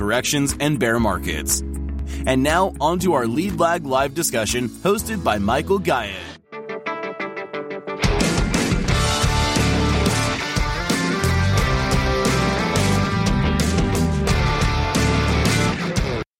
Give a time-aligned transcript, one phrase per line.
[0.00, 1.60] corrections, and bear markets.
[2.24, 6.16] And now, on to our Lead Lag Live discussion hosted by Michael Gayed.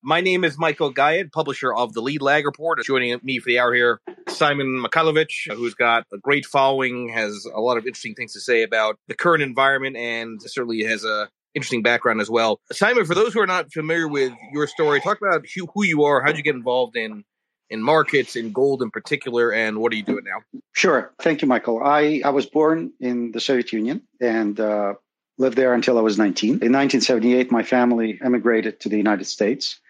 [0.02, 2.82] My name is Michael Gayed, publisher of the Lead Lag Report.
[2.82, 7.60] Joining me for the hour here, Simon Mikhailovich, who's got a great following, has a
[7.60, 11.82] lot of interesting things to say about the current environment, and certainly has a interesting
[11.82, 12.60] background as well.
[12.72, 16.04] Simon, for those who are not familiar with your story, talk about who, who you
[16.04, 17.24] are, how'd you get involved in
[17.70, 20.60] in markets, in gold in particular, and what are you doing now?
[20.72, 21.12] Sure.
[21.20, 21.80] Thank you, Michael.
[21.82, 24.94] I, I was born in the Soviet Union and uh,
[25.38, 26.48] lived there until I was 19.
[26.48, 29.80] In 1978, my family emigrated to the United States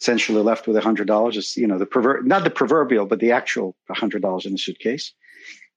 [0.00, 1.36] essentially left with a hundred dollars.
[1.36, 4.58] It's you know the prover- not the proverbial, but the actual hundred dollars in the
[4.58, 5.12] suitcase,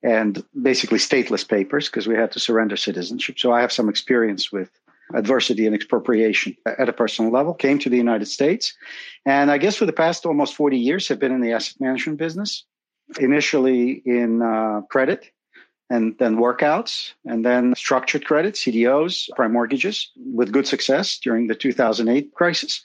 [0.04, 3.40] and basically stateless papers because we had to surrender citizenship.
[3.40, 4.70] So I have some experience with
[5.14, 7.54] adversity and expropriation at a personal level.
[7.54, 8.74] Came to the United States,
[9.26, 12.20] and I guess for the past almost forty years have been in the asset management
[12.20, 12.66] business.
[13.20, 15.32] Initially in uh, credit,
[15.90, 21.56] and then workouts, and then structured credit, CDOs, prime mortgages with good success during the
[21.56, 22.84] 2008 crisis.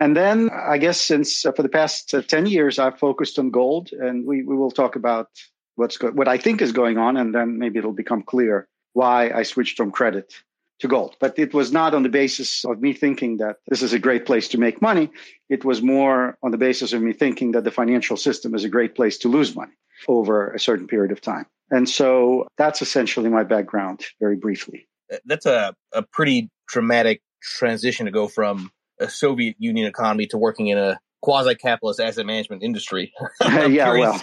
[0.00, 3.50] And then I guess since uh, for the past uh, 10 years, I've focused on
[3.50, 5.28] gold, and we, we will talk about
[5.76, 9.30] what's go- what I think is going on, and then maybe it'll become clear why
[9.30, 10.34] I switched from credit
[10.80, 11.16] to gold.
[11.20, 14.26] But it was not on the basis of me thinking that this is a great
[14.26, 15.10] place to make money.
[15.48, 18.68] It was more on the basis of me thinking that the financial system is a
[18.68, 19.72] great place to lose money
[20.08, 21.46] over a certain period of time.
[21.70, 24.88] And so that's essentially my background, very briefly.
[25.12, 30.38] Uh, that's a, a pretty dramatic transition to go from a Soviet Union economy to
[30.38, 33.12] working in a quasi-capitalist asset management industry.
[33.42, 34.22] yeah, curious, well,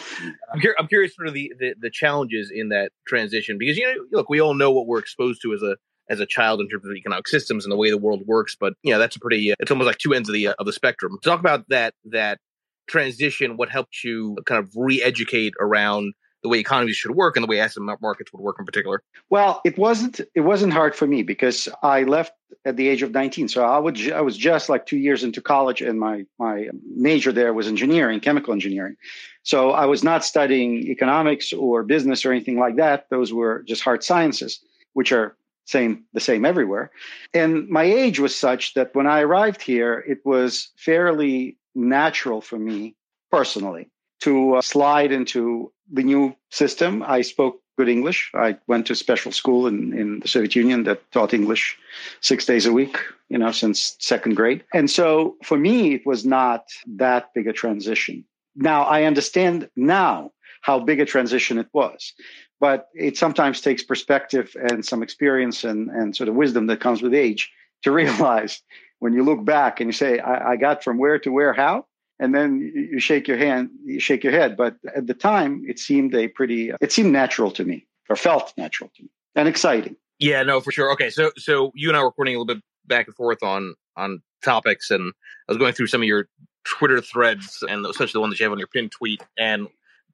[0.54, 4.06] I'm, cur- I'm curious for the, the, the challenges in that transition because you know,
[4.12, 5.78] look, we all know what we're exposed to as a
[6.10, 8.74] as a child in terms of economic systems and the way the world works, but
[8.84, 9.52] yeah, you know, that's a pretty.
[9.52, 11.18] Uh, it's almost like two ends of the uh, of the spectrum.
[11.24, 12.40] Talk about that that
[12.88, 13.58] transition.
[13.58, 16.14] What helped you kind of re-educate around
[16.44, 19.04] the way economies should work and the way asset markets would work in particular?
[19.30, 22.32] Well, it wasn't it wasn't hard for me because I left
[22.66, 23.48] at the age of 19.
[23.48, 27.32] So I would I was just like 2 years into college and my my major
[27.32, 28.96] there was engineering, chemical engineering.
[29.44, 33.08] So I was not studying economics or business or anything like that.
[33.10, 34.60] Those were just hard sciences,
[34.94, 36.92] which are same the same everywhere.
[37.34, 42.58] And my age was such that when I arrived here, it was fairly natural for
[42.58, 42.96] me
[43.30, 43.92] personally
[44.22, 47.04] to uh, slide into the new system.
[47.06, 48.32] I spoke good English.
[48.34, 51.78] I went to special school in, in the Soviet Union that taught English
[52.22, 52.98] six days a week,
[53.30, 54.64] you know, since second grade.
[54.74, 58.26] And so for me, it was not that big a transition.
[58.56, 62.14] Now I understand now how big a transition it was,
[62.60, 67.02] but it sometimes takes perspective and some experience and, and sort of wisdom that comes
[67.02, 67.52] with age
[67.84, 68.62] to realize
[69.00, 71.86] when you look back and you say, I, I got from where to where, how?
[72.20, 74.58] and then you shake your hand, you shake your head.
[74.58, 78.54] But at the time, it seemed a pretty, it seemed natural to me, or felt
[78.58, 79.96] natural to me, and exciting.
[80.20, 80.92] Yeah, no, for sure.
[80.94, 83.76] Okay, so so you and I were recording a little bit back and forth on
[83.96, 85.14] on topics, and
[85.48, 86.28] I was going through some of your
[86.64, 89.68] Twitter threads, and especially the one that you have on your pinned tweet, and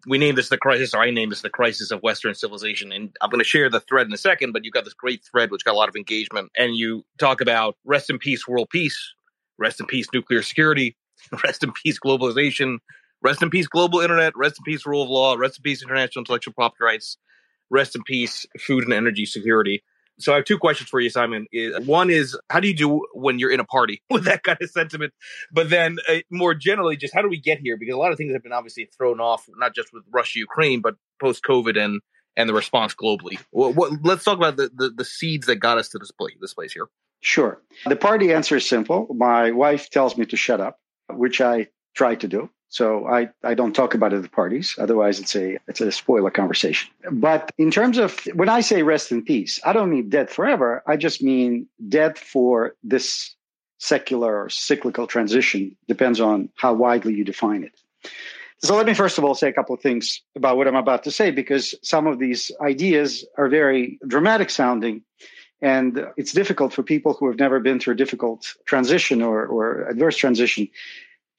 [0.07, 2.91] we named this the crisis, or I named this the crisis of Western civilization.
[2.91, 5.23] And I'm going to share the thread in a second, but you've got this great
[5.23, 8.69] thread which got a lot of engagement, and you talk about rest in peace, world
[8.69, 9.13] peace,
[9.57, 10.97] rest in peace, nuclear security,
[11.44, 12.77] Rest in peace, globalization.
[13.21, 14.35] Rest in peace, global internet.
[14.35, 15.35] Rest in peace, rule of law.
[15.35, 17.17] Rest in peace, international intellectual property rights.
[17.69, 19.83] Rest in peace, food and energy security.
[20.19, 21.48] So I have two questions for you, Simon.
[21.86, 24.69] One is, how do you do when you're in a party with that kind of
[24.69, 25.13] sentiment?
[25.51, 27.77] But then, uh, more generally, just how do we get here?
[27.77, 30.81] Because a lot of things have been obviously thrown off, not just with Russia, Ukraine,
[30.81, 32.01] but post COVID and
[32.36, 33.38] and the response globally.
[33.51, 36.33] What, what, let's talk about the, the, the seeds that got us to this place,
[36.42, 36.88] this place here.
[37.21, 37.62] Sure.
[37.86, 39.07] The party answer is simple.
[39.15, 40.80] My wife tells me to shut up
[41.10, 42.50] which I try to do.
[42.74, 44.74] So I, I don't talk about it at the parties.
[44.80, 46.90] Otherwise, it's a it's a spoiler conversation.
[47.12, 50.81] But in terms of when I say rest in peace, I don't mean dead forever.
[50.88, 53.36] I just mean dead for this
[53.78, 55.78] secular or cyclical transition.
[55.88, 57.80] Depends on how widely you define it.
[58.64, 61.04] So let me first of all say a couple of things about what I'm about
[61.04, 65.04] to say, because some of these ideas are very dramatic sounding.
[65.62, 69.88] And it's difficult for people who have never been through a difficult transition or, or
[69.88, 70.68] adverse transition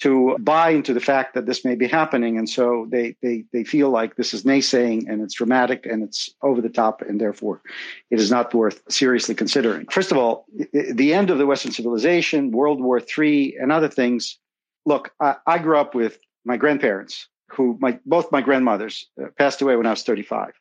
[0.00, 2.36] to buy into the fact that this may be happening.
[2.36, 6.30] And so they, they, they feel like this is naysaying and it's dramatic and it's
[6.42, 7.62] over the top and therefore
[8.10, 9.86] it is not worth seriously considering.
[9.86, 14.38] First of all, the end of the Western civilization, World War III, and other things.
[14.84, 19.62] Look, I, I grew up with my grandparents who my, both my grandmothers uh, passed
[19.62, 20.52] away when I was 35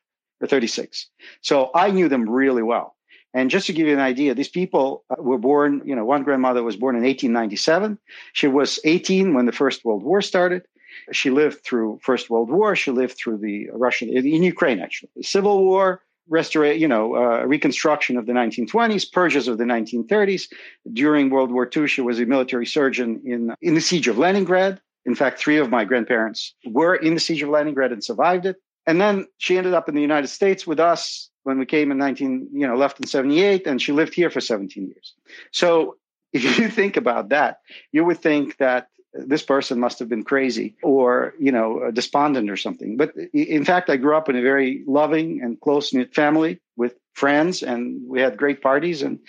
[0.42, 1.10] or 36.
[1.42, 2.93] So I knew them really well.
[3.34, 6.24] And just to give you an idea, these people uh, were born, you know, one
[6.24, 7.98] grandmother was born in 1897.
[8.34, 10.64] She was 18 when the First World War started.
[11.12, 12.76] She lived through First World War.
[12.76, 17.44] She lived through the Russian, in Ukraine, actually, the Civil War, restoration, you know, uh,
[17.46, 20.44] reconstruction of the 1920s, purges of the 1930s.
[20.92, 24.80] During World War II, she was a military surgeon in, in the siege of Leningrad.
[25.06, 28.58] In fact, three of my grandparents were in the siege of Leningrad and survived it.
[28.86, 31.98] And then she ended up in the United States with us when we came in
[31.98, 35.14] 19, you know, left in 78, and she lived here for 17 years.
[35.52, 35.98] So
[36.34, 37.60] if you think about that,
[37.92, 42.58] you would think that this person must have been crazy or, you know, despondent or
[42.58, 42.98] something.
[42.98, 46.96] But in fact, I grew up in a very loving and close knit family with
[47.14, 49.04] friends, and we had great parties.
[49.04, 49.20] And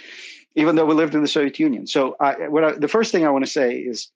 [0.55, 3.27] even though we lived in the Soviet Union, so I, what I, the first thing
[3.27, 4.09] I want to say is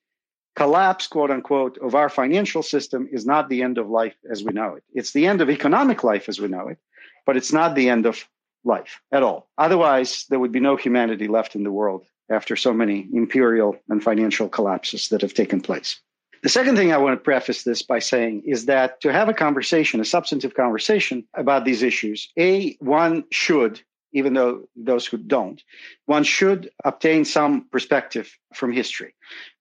[0.55, 4.51] collapse, quote unquote, of our financial system is not the end of life as we
[4.51, 4.83] know it.
[4.91, 6.79] It's the end of economic life as we know it
[7.25, 8.27] but it's not the end of
[8.63, 9.49] life at all.
[9.57, 14.03] Otherwise, there would be no humanity left in the world after so many imperial and
[14.03, 15.99] financial collapses that have taken place.
[16.41, 19.33] The second thing I want to preface this by saying is that to have a
[19.33, 23.81] conversation, a substantive conversation about these issues, A, one should,
[24.13, 25.61] even though those who don't,
[26.05, 29.13] one should obtain some perspective from history.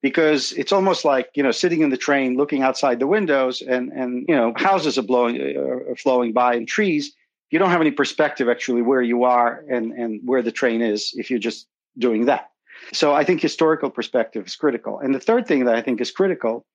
[0.02, 3.90] Because it's almost like, you know, sitting in the train, looking outside the windows and,
[3.90, 7.12] and you know, houses are blowing, uh, are flowing by and trees
[7.50, 11.12] you don't have any perspective actually where you are and, and where the train is
[11.16, 11.66] if you're just
[11.96, 12.50] doing that.
[12.92, 14.98] So I think historical perspective is critical.
[14.98, 16.66] And the third thing that I think is critical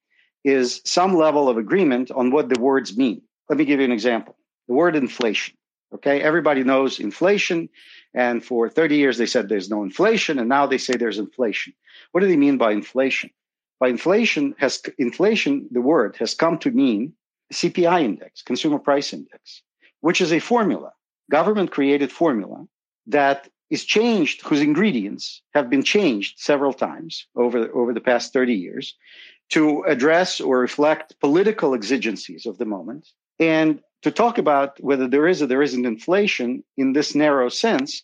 [0.44, 3.22] is some level of agreement on what the words mean.
[3.50, 4.36] Let me give you an example.
[4.68, 5.56] The word inflation.
[5.94, 6.22] Okay.
[6.22, 7.70] Everybody knows inflation.
[8.14, 10.40] And for 30 years, they said there's no inflation.
[10.40, 11.74] And now they say there's inflation.
[12.12, 13.30] What do they mean by inflation?
[13.80, 17.14] By inflation has inflation, the word has come to mean
[17.52, 19.62] CPI index, consumer price index
[20.04, 20.92] which is a formula,
[21.32, 22.68] government created formula
[23.08, 28.54] that is changed, whose ingredients have been changed several times over, over the past 30
[28.54, 28.96] years
[29.50, 33.08] to address or reflect political exigencies of the moment
[33.40, 38.04] and to talk about whether there is or there isn't inflation in this narrow sense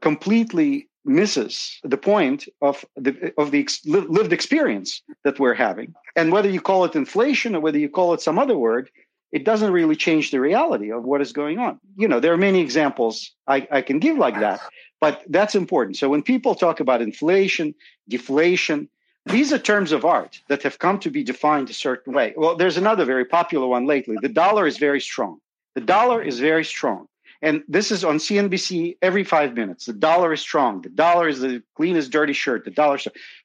[0.00, 5.94] completely misses the point of the of the lived experience that we're having.
[6.14, 8.88] And whether you call it inflation or whether you call it some other word
[9.32, 11.78] it doesn't really change the reality of what is going on.
[11.96, 14.60] You know, there are many examples I, I can give like that,
[15.00, 15.96] but that's important.
[15.96, 17.74] So when people talk about inflation,
[18.08, 18.88] deflation,
[19.26, 22.34] these are terms of art that have come to be defined a certain way.
[22.36, 24.16] Well, there's another very popular one lately.
[24.20, 25.38] The dollar is very strong.
[25.74, 27.06] The dollar is very strong.
[27.42, 29.86] And this is on CNBC every five minutes.
[29.86, 30.82] The dollar is strong.
[30.82, 32.64] The dollar is the cleanest dirty shirt.
[32.64, 32.98] The dollar.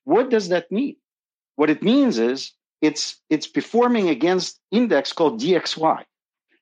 [0.03, 0.95] What does that mean?
[1.55, 2.51] What it means is
[2.81, 6.03] it's it's performing against index called DXY.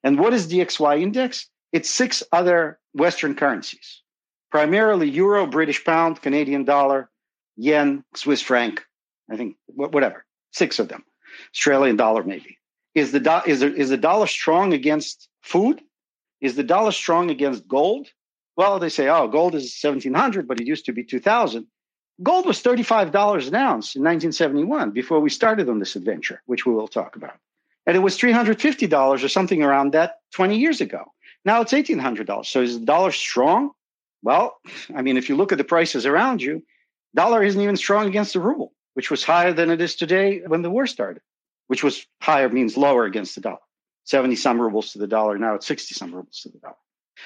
[0.02, 1.48] And what is DXY index?
[1.72, 4.02] It's six other Western currencies,
[4.50, 7.10] primarily euro, British pound, Canadian dollar,
[7.56, 8.82] yen, Swiss franc,
[9.30, 11.04] I think whatever, six of them,
[11.52, 12.58] Australian dollar maybe.
[12.94, 15.82] Is the do- is the, is the dollar strong against food?
[16.40, 18.08] Is the dollar strong against gold?
[18.56, 21.66] Well, they say, oh, gold is 1700, but it used to be 2000.
[22.22, 26.72] Gold was $35 an ounce in 1971 before we started on this adventure, which we
[26.72, 27.36] will talk about.
[27.86, 31.12] And it was $350 or something around that 20 years ago.
[31.44, 32.46] Now it's $1,800.
[32.46, 33.72] So is the dollar strong?
[34.22, 34.58] Well,
[34.94, 36.62] I mean, if you look at the prices around you,
[37.14, 40.62] dollar isn't even strong against the ruble, which was higher than it is today when
[40.62, 41.22] the war started,
[41.66, 43.58] which was higher means lower against the dollar.
[44.04, 45.36] 70 some rubles to the dollar.
[45.36, 46.76] Now it's 60 some rubles to the dollar.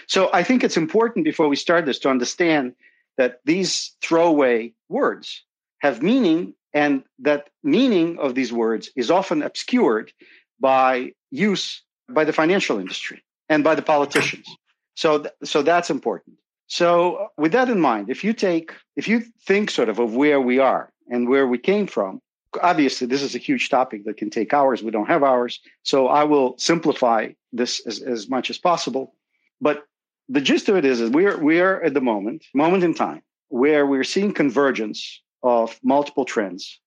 [0.06, 2.74] So I think it's important before we start this to understand
[3.18, 5.44] that these throwaway words
[5.80, 10.12] have meaning and that meaning of these words is often obscured
[10.60, 14.46] by use by the financial industry and by the politicians
[14.94, 19.06] so th- so that's important so uh, with that in mind if you take if
[19.06, 22.20] you think sort of of where we are and where we came from
[22.62, 24.82] obviously this is a huge topic that can take hours.
[24.82, 25.60] We don't have hours.
[25.82, 29.14] So I will simplify this as, as much as possible.
[29.60, 29.84] But
[30.28, 33.86] the gist of it is, is we're we're at the moment, moment in time, where
[33.86, 36.80] we're seeing convergence of multiple trends,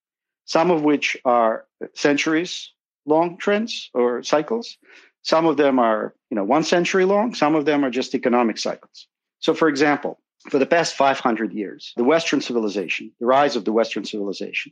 [0.46, 2.72] some of which are centuries
[3.06, 4.78] long trends or cycles.
[5.24, 7.34] Some of them are, you know, one century long.
[7.34, 9.08] Some of them are just economic cycles.
[9.40, 10.20] So, for example,
[10.50, 14.72] for the past 500 years, the Western civilization, the rise of the Western civilization,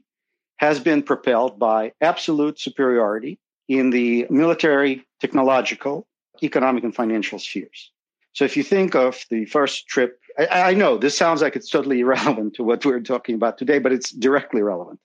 [0.58, 6.08] has been propelled by absolute superiority in the military, technological,
[6.42, 7.92] economic, and financial spheres.
[8.34, 11.70] So if you think of the first trip, I, I, know this sounds like it's
[11.70, 15.00] totally irrelevant to what we're talking about today, but it's directly relevant.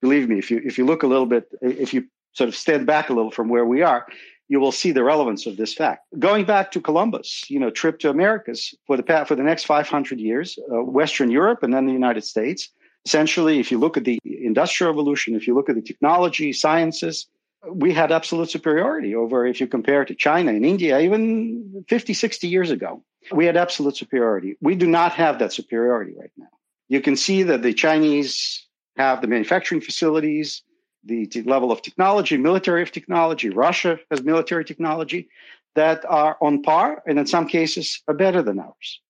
[0.00, 2.86] Believe me, if you if you look a little bit, if you sort of stand
[2.86, 4.06] back a little from where we are,
[4.48, 6.06] you will see the relevance of this fact.
[6.18, 10.20] Going back to Columbus, you know, trip to Americas for the for the next 500
[10.20, 12.70] years, uh, Western Europe and then the United States.
[13.06, 17.26] Essentially, if you look at the industrial revolution, if you look at the technology, sciences,
[17.70, 22.48] we had absolute superiority over if you compare to China and India, even 50, 60
[22.48, 23.02] years ago.
[23.32, 24.56] We had absolute superiority.
[24.60, 26.48] We do not have that superiority right now.
[26.88, 28.66] You can see that the Chinese
[28.96, 30.62] have the manufacturing facilities,
[31.04, 33.50] the level of technology, military of technology.
[33.50, 35.28] Russia has military technology
[35.74, 39.00] that are on par and in some cases are better than ours.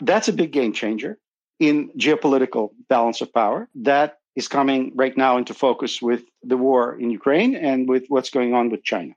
[0.00, 1.18] That's a big game changer
[1.58, 3.68] in geopolitical balance of power.
[3.74, 8.30] That is coming right now into focus with the war in Ukraine and with what's
[8.30, 9.14] going on with China.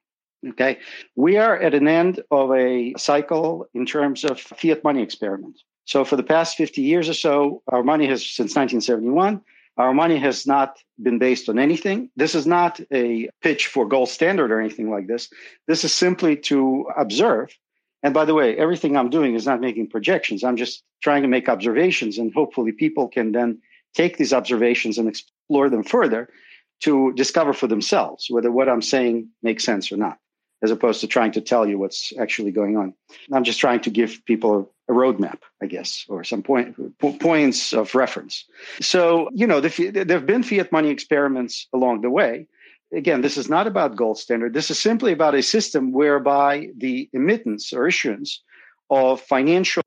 [0.49, 0.79] Okay.
[1.15, 5.61] We are at an end of a cycle in terms of fiat money experiment.
[5.85, 9.41] So for the past 50 years or so, our money has, since 1971,
[9.77, 12.09] our money has not been based on anything.
[12.15, 15.29] This is not a pitch for gold standard or anything like this.
[15.67, 17.57] This is simply to observe.
[18.03, 20.43] And by the way, everything I'm doing is not making projections.
[20.43, 23.61] I'm just trying to make observations, and hopefully, people can then
[23.93, 26.29] take these observations and explore them further
[26.81, 30.17] to discover for themselves whether what I'm saying makes sense or not,
[30.61, 32.93] as opposed to trying to tell you what's actually going on.
[33.31, 36.75] I'm just trying to give people a roadmap, I guess, or some point,
[37.19, 38.45] points of reference.
[38.81, 42.47] So, you know, the, there have been fiat money experiments along the way.
[42.93, 44.53] Again, this is not about gold standard.
[44.53, 48.43] This is simply about a system whereby the emittance or issuance
[48.89, 49.83] of financial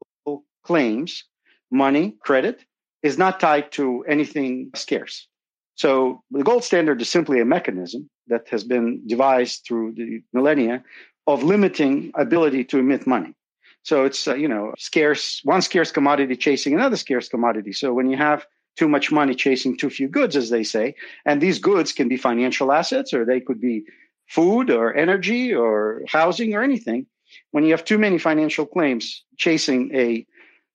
[0.65, 1.25] claims,
[1.71, 2.65] money, credit,
[3.03, 5.29] is not tied to anything scarce.
[5.75, 10.83] So the gold standard is simply a mechanism that has been devised through the millennia
[11.27, 13.35] of limiting ability to emit money.
[13.83, 17.73] So it's uh, you know scarce one scarce commodity chasing another scarce commodity.
[17.73, 21.41] So when you have too much money chasing too few goods, as they say, and
[21.41, 23.85] these goods can be financial assets or they could be
[24.29, 27.07] food or energy or housing or anything.
[27.53, 30.27] When you have too many financial claims chasing a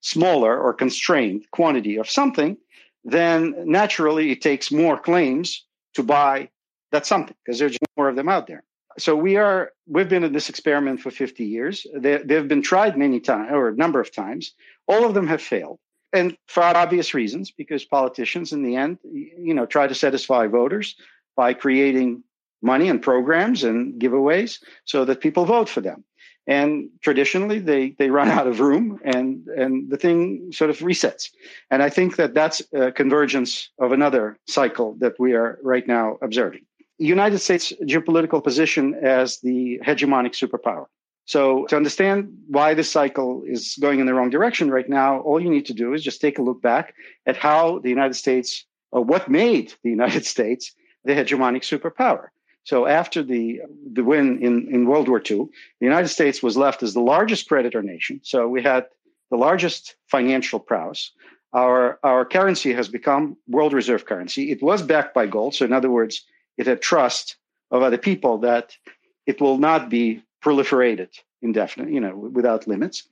[0.01, 2.57] smaller or constrained quantity of something,
[3.03, 6.49] then naturally it takes more claims to buy
[6.91, 8.63] that something because there's more of them out there.
[8.99, 11.87] So we are we've been in this experiment for 50 years.
[11.95, 14.53] They, they've been tried many times or a number of times.
[14.87, 15.79] All of them have failed.
[16.13, 20.95] And for obvious reasons, because politicians in the end, you know, try to satisfy voters
[21.37, 22.23] by creating
[22.61, 26.03] money and programs and giveaways so that people vote for them
[26.51, 30.19] and traditionally they they run out of room and and the thing
[30.59, 31.23] sort of resets.
[31.71, 33.51] And i think that that's a convergence
[33.83, 34.25] of another
[34.57, 36.63] cycle that we are right now observing.
[37.17, 38.83] United states geopolitical position
[39.19, 40.85] as the hegemonic superpower.
[41.25, 42.15] So to understand
[42.57, 45.77] why this cycle is going in the wrong direction right now all you need to
[45.83, 46.85] do is just take a look back
[47.29, 48.49] at how the united states
[48.95, 50.63] or what made the united states
[51.07, 52.23] the hegemonic superpower
[52.63, 55.47] so after the the win in, in World War II,
[55.79, 58.21] the United States was left as the largest creditor nation.
[58.23, 58.85] So we had
[59.29, 61.11] the largest financial prowess.
[61.53, 64.51] Our our currency has become world reserve currency.
[64.51, 65.55] It was backed by gold.
[65.55, 66.23] So in other words,
[66.57, 67.37] it had trust
[67.71, 68.77] of other people that
[69.25, 71.09] it will not be proliferated
[71.41, 73.03] indefinitely, you know, without limits.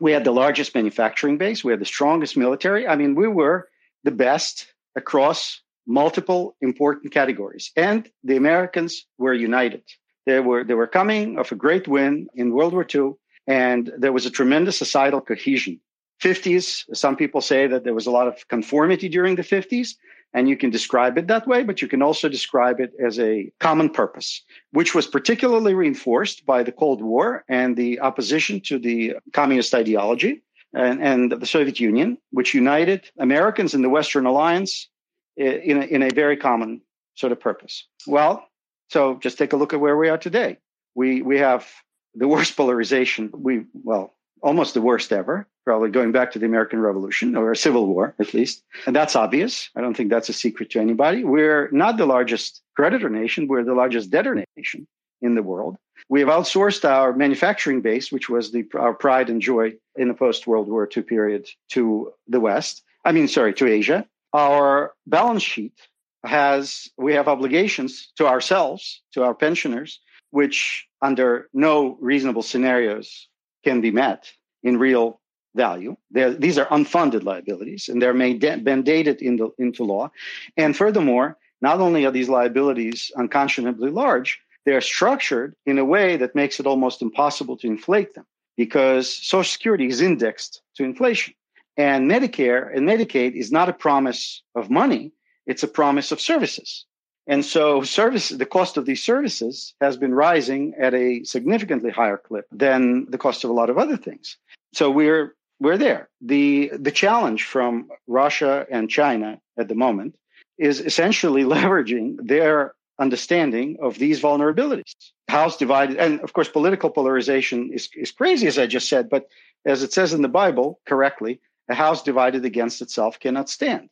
[0.00, 1.62] We had the largest manufacturing base.
[1.62, 2.88] We had the strongest military.
[2.88, 3.68] I mean, we were
[4.02, 4.66] the best
[4.96, 7.70] across multiple important categories.
[7.76, 9.82] And the Americans were united.
[10.26, 13.12] They were, they were coming of a great win in World War II,
[13.46, 15.80] and there was a tremendous societal cohesion.
[16.22, 19.90] 50s, some people say that there was a lot of conformity during the 50s,
[20.32, 23.52] and you can describe it that way, but you can also describe it as a
[23.60, 29.14] common purpose, which was particularly reinforced by the Cold War and the opposition to the
[29.32, 34.88] communist ideology and, and the Soviet Union, which united Americans in the Western Alliance
[35.36, 36.80] in a, in a very common
[37.14, 37.86] sort of purpose.
[38.06, 38.46] Well,
[38.90, 40.58] so just take a look at where we are today.
[40.94, 41.66] We we have
[42.14, 43.30] the worst polarization.
[43.32, 44.14] We well
[44.44, 45.48] almost the worst ever.
[45.64, 48.62] probably going back to the American Revolution or a Civil War, at least.
[48.86, 49.70] And that's obvious.
[49.74, 51.24] I don't think that's a secret to anybody.
[51.24, 54.86] We're not the largest creditor nation, we're the largest debtor nation
[55.22, 55.76] in the world.
[56.10, 60.14] We have outsourced our manufacturing base, which was the, our pride and joy in the
[60.14, 62.82] post World War II period, to the West.
[63.06, 64.06] I mean, sorry, to Asia.
[64.34, 65.78] Our balance sheet
[66.24, 70.00] has, we have obligations to ourselves, to our pensioners,
[70.30, 73.28] which under no reasonable scenarios
[73.62, 74.32] can be met
[74.64, 75.20] in real
[75.54, 75.96] value.
[76.10, 80.10] They're, these are unfunded liabilities, and they're made mandated into, into law.
[80.56, 86.34] And furthermore, not only are these liabilities unconscionably large, they're structured in a way that
[86.34, 88.26] makes it almost impossible to inflate them
[88.56, 91.34] because Social Security is indexed to inflation.
[91.76, 95.12] And Medicare and Medicaid is not a promise of money,
[95.46, 96.86] it's a promise of services.
[97.26, 102.18] And so service, the cost of these services has been rising at a significantly higher
[102.18, 104.36] clip than the cost of a lot of other things.
[104.72, 106.08] So we're we're there.
[106.20, 110.16] The the challenge from Russia and China at the moment
[110.58, 114.94] is essentially leveraging their understanding of these vulnerabilities.
[115.28, 119.26] House divided, and of course, political polarization is, is crazy, as I just said, but
[119.64, 123.88] as it says in the Bible correctly, a house divided against itself cannot stand.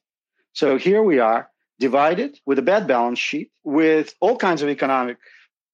[0.53, 1.49] So here we are,
[1.79, 5.17] divided with a bad balance sheet, with all kinds of economic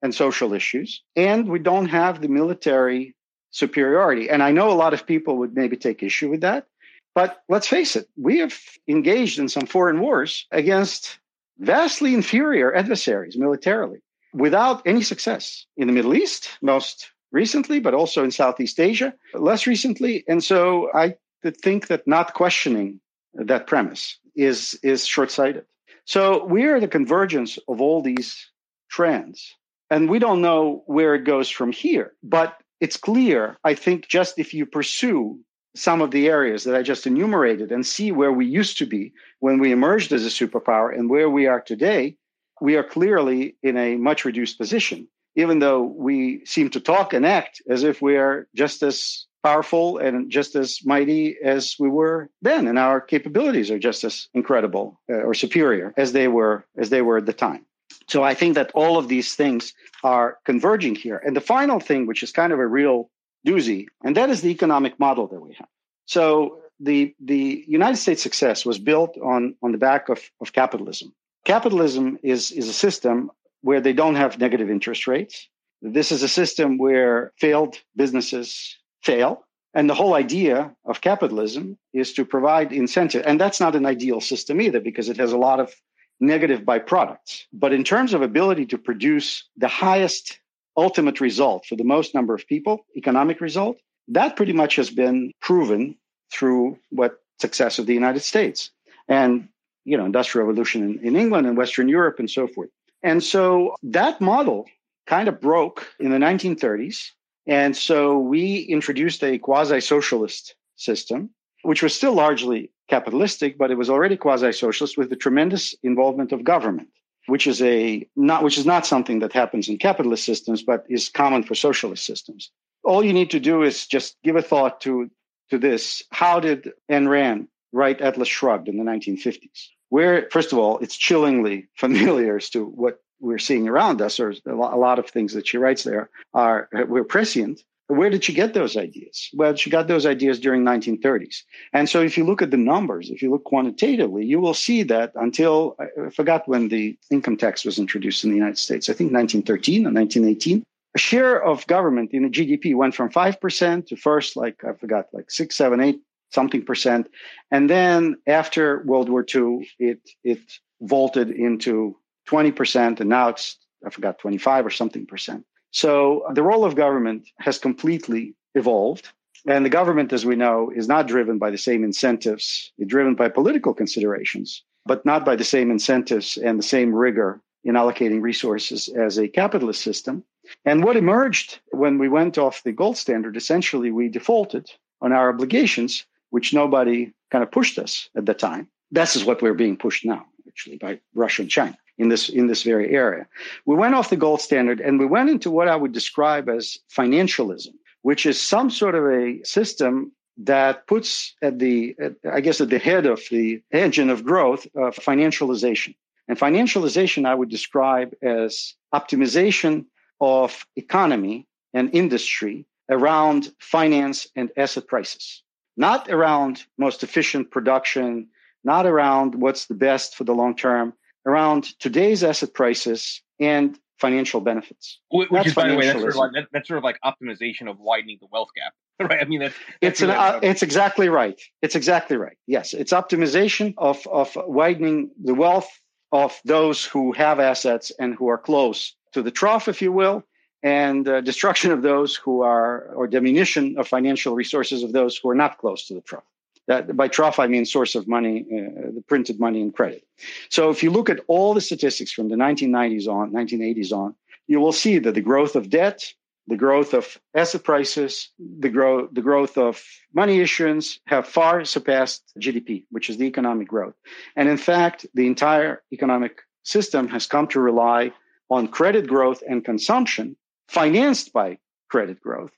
[0.02, 3.14] and social issues, and we don't have the military
[3.50, 4.30] superiority.
[4.30, 6.66] And I know a lot of people would maybe take issue with that.
[7.14, 11.18] But let's face it, we have engaged in some foreign wars against
[11.58, 13.98] vastly inferior adversaries militarily
[14.32, 19.66] without any success in the Middle East, most recently, but also in Southeast Asia, less
[19.66, 20.24] recently.
[20.28, 23.00] And so I think that not questioning
[23.34, 25.64] that premise is, is short sighted.
[26.04, 28.50] So we are the convergence of all these
[28.90, 29.54] trends.
[29.90, 32.12] And we don't know where it goes from here.
[32.22, 35.40] But it's clear, I think, just if you pursue
[35.74, 39.12] some of the areas that I just enumerated and see where we used to be
[39.40, 42.16] when we emerged as a superpower and where we are today,
[42.60, 47.24] we are clearly in a much reduced position, even though we seem to talk and
[47.24, 52.28] act as if we are just as powerful and just as mighty as we were
[52.42, 56.90] then and our capabilities are just as incredible uh, or superior as they were as
[56.90, 57.64] they were at the time
[58.08, 62.06] so i think that all of these things are converging here and the final thing
[62.06, 63.10] which is kind of a real
[63.46, 65.68] doozy, and that is the economic model that we have.
[66.06, 71.14] So the the United States success was built on on the back of, of capitalism.
[71.44, 73.30] Capitalism is is a system
[73.62, 75.48] where they don't have negative interest rates.
[75.82, 79.44] This is a system where failed businesses fail.
[79.74, 83.24] And the whole idea of capitalism is to provide incentive.
[83.26, 85.72] And that's not an ideal system either because it has a lot of
[86.20, 87.44] negative byproducts.
[87.52, 90.40] But in terms of ability to produce the highest
[90.76, 95.32] ultimate result for the most number of people, economic result, that pretty much has been
[95.40, 95.96] proven
[96.32, 98.70] through what success of the United States
[99.08, 99.48] and
[99.84, 102.70] you know industrial revolution in, in England and Western Europe and so forth.
[103.02, 104.66] And so that model
[105.06, 107.10] kind of broke in the 1930s.
[107.48, 111.30] And so we introduced a quasi-socialist system,
[111.62, 116.44] which was still largely capitalistic, but it was already quasi-socialist with the tremendous involvement of
[116.44, 116.88] government
[117.28, 121.08] which is a not which is not something that happens in capitalist systems but is
[121.08, 122.50] common for socialist systems.
[122.82, 125.10] All you need to do is just give a thought to
[125.50, 126.02] to this.
[126.10, 130.96] How did Ayn Rand write Atlas Shrugged in the 1950s where first of all it's
[130.96, 135.46] chillingly familiar as to what we're seeing around us or a lot of things that
[135.46, 139.30] she writes there are we're prescient where did she get those ideas?
[139.32, 141.42] Well, she got those ideas during 1930s.
[141.72, 144.82] And so if you look at the numbers, if you look quantitatively, you will see
[144.84, 148.92] that until I forgot when the income tax was introduced in the United States, I
[148.92, 150.62] think 1913 or 1918,
[150.94, 155.06] a share of government in the GDP went from 5% to first, like, I forgot,
[155.14, 156.00] like six, seven, eight
[156.30, 157.08] something percent.
[157.50, 160.40] And then after World War II, it, it
[160.82, 161.96] vaulted into
[162.28, 163.00] 20%.
[163.00, 165.44] And now it's, I forgot, 25 or something percent.
[165.70, 169.08] So uh, the role of government has completely evolved.
[169.46, 172.72] And the government, as we know, is not driven by the same incentives.
[172.78, 177.40] It's driven by political considerations, but not by the same incentives and the same rigor
[177.64, 180.24] in allocating resources as a capitalist system.
[180.64, 185.28] And what emerged when we went off the gold standard, essentially, we defaulted on our
[185.28, 188.68] obligations, which nobody kind of pushed us at the time.
[188.90, 192.46] This is what we're being pushed now, actually, by Russia and China in this in
[192.46, 193.26] this very area.
[193.66, 196.78] We went off the gold standard and we went into what I would describe as
[196.96, 202.60] financialism, which is some sort of a system that puts at the at, I guess
[202.60, 205.94] at the head of the engine of growth uh, financialization.
[206.28, 209.86] And financialization I would describe as optimization
[210.20, 215.42] of economy and industry around finance and asset prices.
[215.78, 218.26] not around most efficient production,
[218.64, 220.92] not around what's the best for the long term,
[221.28, 224.98] around today's asset prices and financial benefits.
[225.10, 226.98] Which that's is, by the way, that's sort, of like, that, that's sort of like
[227.04, 228.72] optimization of widening the wealth gap,
[229.10, 229.20] right?
[229.20, 231.40] I mean, that's, that's it's an, uh, it's exactly right.
[231.60, 232.36] It's exactly right.
[232.46, 235.68] Yes, it's optimization of of widening the wealth
[236.12, 240.24] of those who have assets and who are close to the trough, if you will,
[240.62, 245.28] and uh, destruction of those who are, or diminution of financial resources of those who
[245.28, 246.24] are not close to the trough.
[246.68, 250.06] That, by trough, I mean source of money, uh, the printed money and credit.
[250.50, 254.14] So if you look at all the statistics from the 1990s on, 1980s on,
[254.46, 256.12] you will see that the growth of debt,
[256.46, 259.82] the growth of asset prices, the growth, the growth of
[260.14, 263.94] money issuance have far surpassed GDP, which is the economic growth.
[264.36, 268.12] And in fact, the entire economic system has come to rely
[268.50, 270.36] on credit growth and consumption
[270.68, 272.52] financed by credit growth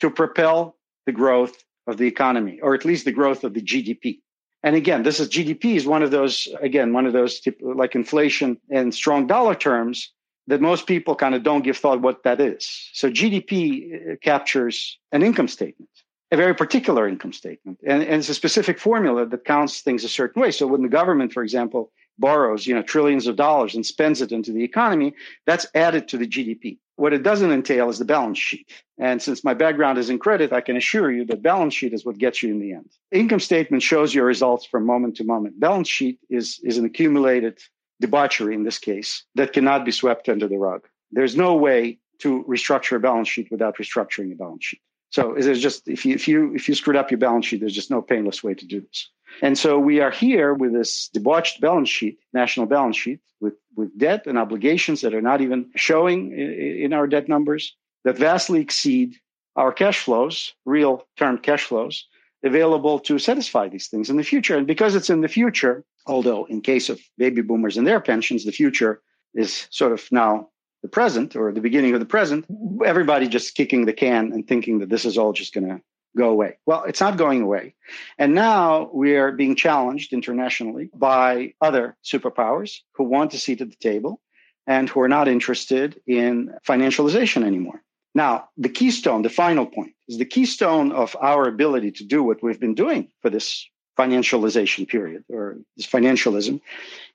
[0.00, 0.76] to propel
[1.06, 4.20] the growth of the economy, or at least the growth of the GDP.
[4.62, 8.58] And again, this is GDP is one of those, again, one of those like inflation
[8.70, 10.12] and strong dollar terms
[10.48, 12.90] that most people kind of don't give thought what that is.
[12.92, 15.90] So GDP uh, captures an income statement,
[16.30, 20.08] a very particular income statement, and, and it's a specific formula that counts things a
[20.08, 20.50] certain way.
[20.50, 24.32] So when the government, for example, borrows, you know, trillions of dollars and spends it
[24.32, 25.14] into the economy,
[25.46, 26.78] that's added to the GDP.
[26.96, 28.70] What it doesn't entail is the balance sheet.
[28.98, 32.04] And since my background is in credit, I can assure you that balance sheet is
[32.04, 32.90] what gets you in the end.
[33.12, 35.60] Income statement shows your results from moment to moment.
[35.60, 37.58] Balance sheet is, is an accumulated
[38.00, 40.86] debauchery in this case that cannot be swept under the rug.
[41.12, 44.80] There's no way to restructure a balance sheet without restructuring a balance sheet.
[45.10, 47.74] So there's just if you if you if you screwed up your balance sheet, there's
[47.74, 49.10] just no painless way to do this.
[49.42, 53.96] And so we are here with this debauched balance sheet, national balance sheet, with, with
[53.98, 58.60] debt and obligations that are not even showing in, in our debt numbers that vastly
[58.60, 59.16] exceed
[59.56, 62.06] our cash flows, real term cash flows,
[62.42, 64.56] available to satisfy these things in the future.
[64.56, 68.44] And because it's in the future, although in case of baby boomers and their pensions,
[68.44, 69.02] the future
[69.34, 70.48] is sort of now
[70.82, 72.46] the present or the beginning of the present,
[72.84, 75.80] everybody just kicking the can and thinking that this is all just going to
[76.16, 76.58] go away.
[76.66, 77.74] Well, it's not going away.
[78.18, 83.70] And now we are being challenged internationally by other superpowers who want a seat at
[83.70, 84.20] the table
[84.66, 87.82] and who are not interested in financialization anymore.
[88.14, 92.42] Now, the keystone, the final point, is the keystone of our ability to do what
[92.42, 96.60] we've been doing for this financialization period or this financialism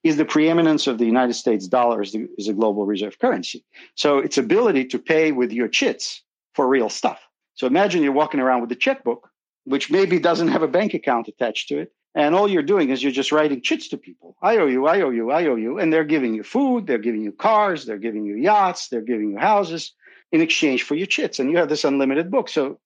[0.03, 3.63] is the preeminence of the United States dollar as, the, as a global reserve currency.
[3.95, 6.23] So its ability to pay with your chits
[6.55, 7.19] for real stuff.
[7.55, 9.29] So imagine you're walking around with a checkbook,
[9.65, 11.91] which maybe doesn't have a bank account attached to it.
[12.13, 14.35] And all you're doing is you're just writing chits to people.
[14.41, 15.79] I owe you, I owe you, I owe you.
[15.79, 19.31] And they're giving you food, they're giving you cars, they're giving you yachts, they're giving
[19.31, 19.93] you houses
[20.31, 21.39] in exchange for your chits.
[21.39, 22.49] And you have this unlimited book.
[22.49, 22.79] So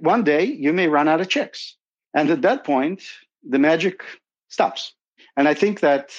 [0.00, 1.76] one day you may run out of checks.
[2.14, 3.02] And at that point,
[3.48, 4.02] the magic
[4.48, 4.94] stops.
[5.36, 6.10] And I think that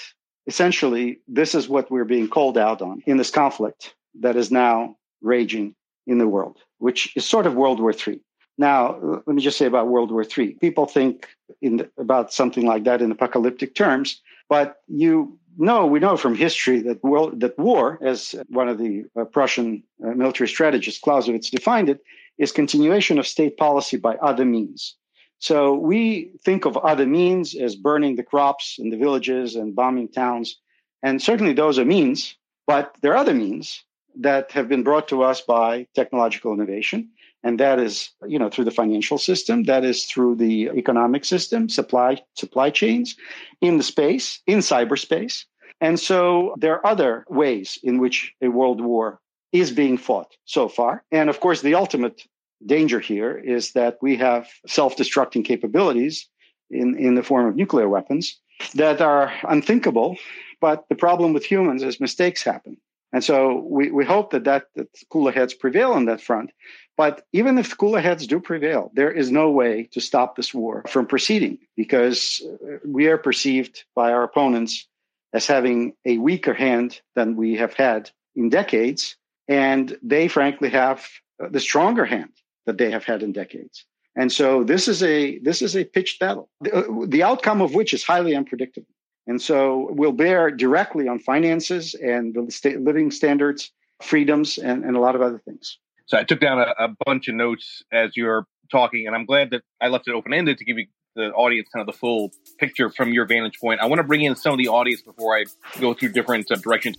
[0.48, 4.96] essentially this is what we're being called out on in this conflict that is now
[5.22, 5.76] raging
[6.08, 8.20] in the world, which is sort of World War III.
[8.58, 10.50] Now, let me just say about World War III.
[10.66, 11.30] People think
[11.62, 16.82] the, about something like that in apocalyptic terms, but you know, we know from history
[16.82, 21.88] that, world, that war, as one of the uh, Prussian uh, military strategists, Clausewitz, defined
[21.88, 22.02] it,
[22.38, 24.98] is continuation of state policy by other means.
[25.40, 30.10] So we think of other means as burning the crops in the villages and bombing
[30.10, 30.58] towns.
[31.02, 32.36] And certainly those are means,
[32.68, 33.84] but there are other means
[34.16, 37.10] that have been brought to us by technological innovation.
[37.44, 41.68] And that is, you know, through the financial system, that is through the economic system,
[41.68, 43.16] supply, supply chains,
[43.60, 45.44] in the space, in cyberspace.
[45.82, 49.20] And so there are other ways in which a world war
[49.52, 51.04] is being fought so far.
[51.12, 52.24] And of course, the ultimate
[52.66, 56.28] danger here is that we have self-destructing capabilities
[56.72, 58.40] in, in the form of nuclear weapons
[58.76, 60.18] that are unthinkable.
[60.62, 62.78] But the problem with humans is mistakes happen.
[63.14, 66.52] And so we, we hope that, that, that cooler heads prevail on that front.
[66.98, 70.84] But even if cooler heads do prevail, there is no way to stop this war
[70.90, 72.42] from proceeding because
[72.86, 74.88] we are perceived by our opponents
[75.32, 79.16] as having a weaker hand than we have had in decades.
[79.48, 81.08] And they frankly have
[81.40, 82.32] the stronger hand
[82.66, 83.86] that they have had in decades.
[84.16, 87.74] And so this is a this is a pitched battle, the, uh, the outcome of
[87.74, 88.93] which is highly unpredictable.
[89.28, 94.96] And so will bear directly on finances and the state living standards, freedoms, and, and
[94.98, 95.78] a lot of other things.
[96.08, 99.52] So I took down a, a bunch of notes as you're talking, and I'm glad
[99.52, 102.32] that I left it open ended to give you the audience kind of the full
[102.58, 103.80] picture from your vantage point.
[103.80, 105.46] I want to bring in some of the audience before I
[105.80, 106.98] go through different uh, directions.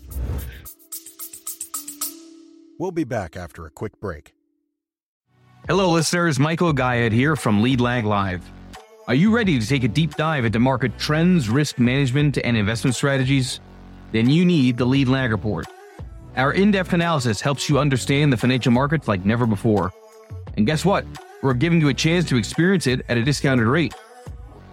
[2.79, 4.35] We'll be back after a quick break.
[5.67, 6.39] Hello, listeners.
[6.39, 8.43] Michael Gayed here from Lead Lag Live.
[9.07, 12.97] Are you ready to take a deep dive into market trends, risk management, and investment
[12.97, 13.61] strategies?
[14.13, 15.67] Then you need the Lead Lag Report.
[16.37, 19.93] Our in depth analysis helps you understand the financial markets like never before.
[20.57, 21.05] And guess what?
[21.43, 23.93] We're giving you a chance to experience it at a discounted rate.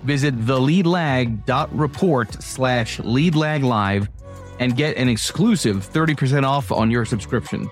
[0.03, 4.07] Visit theleadlag.report slash leadlaglive
[4.61, 7.69] and get an exclusive 30% off on your subscription.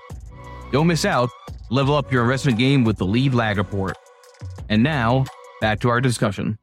[0.72, 1.30] Don't miss out.
[1.70, 3.96] Level up your investment game with the Lead Lag Report.
[4.68, 5.24] And now,
[5.60, 6.58] back to our discussion.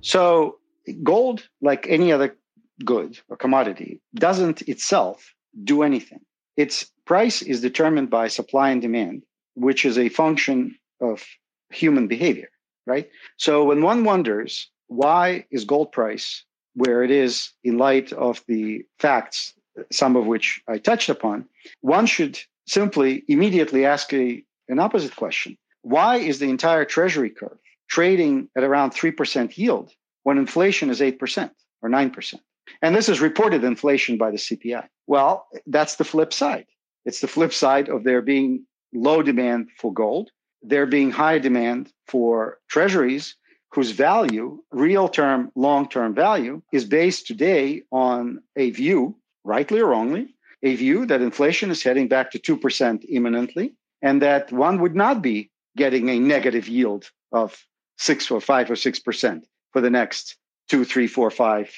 [0.00, 0.58] So,
[1.02, 2.36] gold, like any other
[2.84, 6.20] good or commodity, doesn't itself do anything.
[6.56, 9.22] Its price is determined by supply and demand,
[9.54, 11.24] which is a function of
[11.70, 12.48] human behavior,
[12.86, 13.08] right?
[13.38, 18.84] So, when one wonders why is gold price where it is in light of the
[18.98, 19.54] facts,
[19.90, 21.46] some of which I touched upon,
[21.80, 25.56] one should simply immediately ask a, an opposite question.
[25.82, 29.90] Why is the entire treasury curve trading at around 3% yield
[30.22, 31.50] when inflation is 8%
[31.82, 32.34] or 9%?
[32.80, 34.86] And this is reported inflation by the CPI.
[35.06, 36.66] Well, that's the flip side.
[37.04, 40.30] It's the flip side of there being low demand for gold,
[40.62, 43.36] there being high demand for treasuries
[43.74, 49.88] whose value, real term, long term value, is based today on a view, rightly or
[49.88, 53.74] wrongly, a view that inflation is heading back to 2% imminently,
[54.04, 57.66] and that one would not be getting a negative yield of
[57.98, 60.36] six or five or six percent for the next
[60.68, 61.74] two, three, four, five,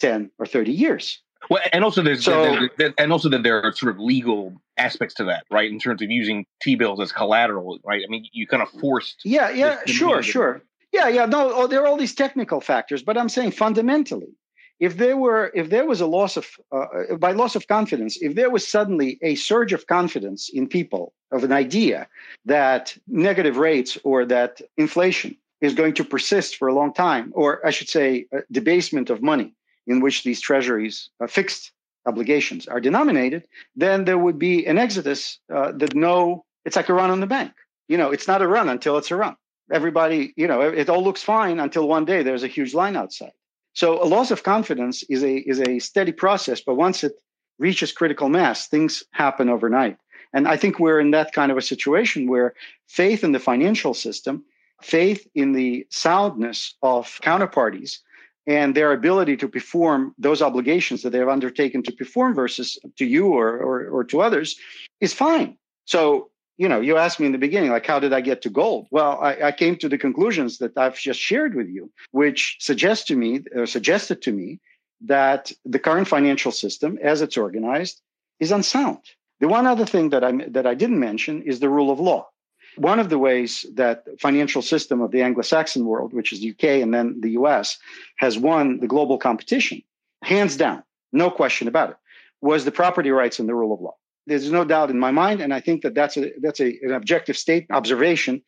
[0.00, 1.22] ten, or 30 years.
[1.50, 4.54] Well, and also there's so, there, there, and also that there are sort of legal
[4.76, 5.70] aspects to that, right?
[5.70, 8.02] In terms of using T bills as collateral, right?
[8.04, 9.20] I mean, you kind of forced.
[9.24, 10.62] Yeah, yeah, sure, sure.
[10.90, 11.26] Yeah, yeah.
[11.26, 14.34] No, oh, there are all these technical factors, but I'm saying fundamentally,
[14.80, 18.16] if there were, if there was a loss of, uh, uh, by loss of confidence,
[18.20, 22.08] if there was suddenly a surge of confidence in people of an idea
[22.44, 27.66] that negative rates or that inflation is going to persist for a long time, or
[27.66, 29.54] I should say, debasement of money
[29.86, 31.72] in which these treasuries, uh, fixed
[32.06, 36.94] obligations, are denominated, then there would be an exodus uh, that no, it's like a
[36.94, 37.52] run on the bank.
[37.88, 39.36] You know, it's not a run until it's a run
[39.70, 43.32] everybody, you know, it all looks fine until one day there's a huge line outside.
[43.78, 47.12] So a loss of confidence is a is a steady process, but once it
[47.60, 49.96] reaches critical mass, things happen overnight.
[50.32, 52.54] And I think we're in that kind of a situation where
[52.88, 54.42] faith in the financial system,
[54.82, 58.00] faith in the soundness of counterparties
[58.48, 63.04] and their ability to perform those obligations that they have undertaken to perform versus to
[63.04, 64.56] you or, or, or to others
[65.00, 65.56] is fine.
[65.84, 68.50] So you know, you asked me in the beginning, like, how did I get to
[68.50, 68.88] gold?
[68.90, 73.06] Well, I, I, came to the conclusions that I've just shared with you, which suggest
[73.06, 74.58] to me or suggested to me
[75.02, 78.02] that the current financial system, as it's organized,
[78.40, 78.98] is unsound.
[79.38, 82.28] The one other thing that I that I didn't mention is the rule of law.
[82.76, 86.82] One of the ways that financial system of the Anglo-Saxon world, which is the UK
[86.82, 87.78] and then the US,
[88.16, 89.82] has won the global competition,
[90.22, 91.96] hands down, no question about it,
[92.40, 93.96] was the property rights and the rule of law.
[94.28, 96.92] There's no doubt in my mind, and I think that that's a that's a, an
[96.92, 98.42] objective state observation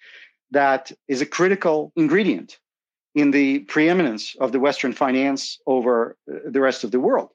[0.50, 2.58] that is a critical ingredient
[3.14, 7.30] in the preeminence of the Western finance over uh, the rest of the world.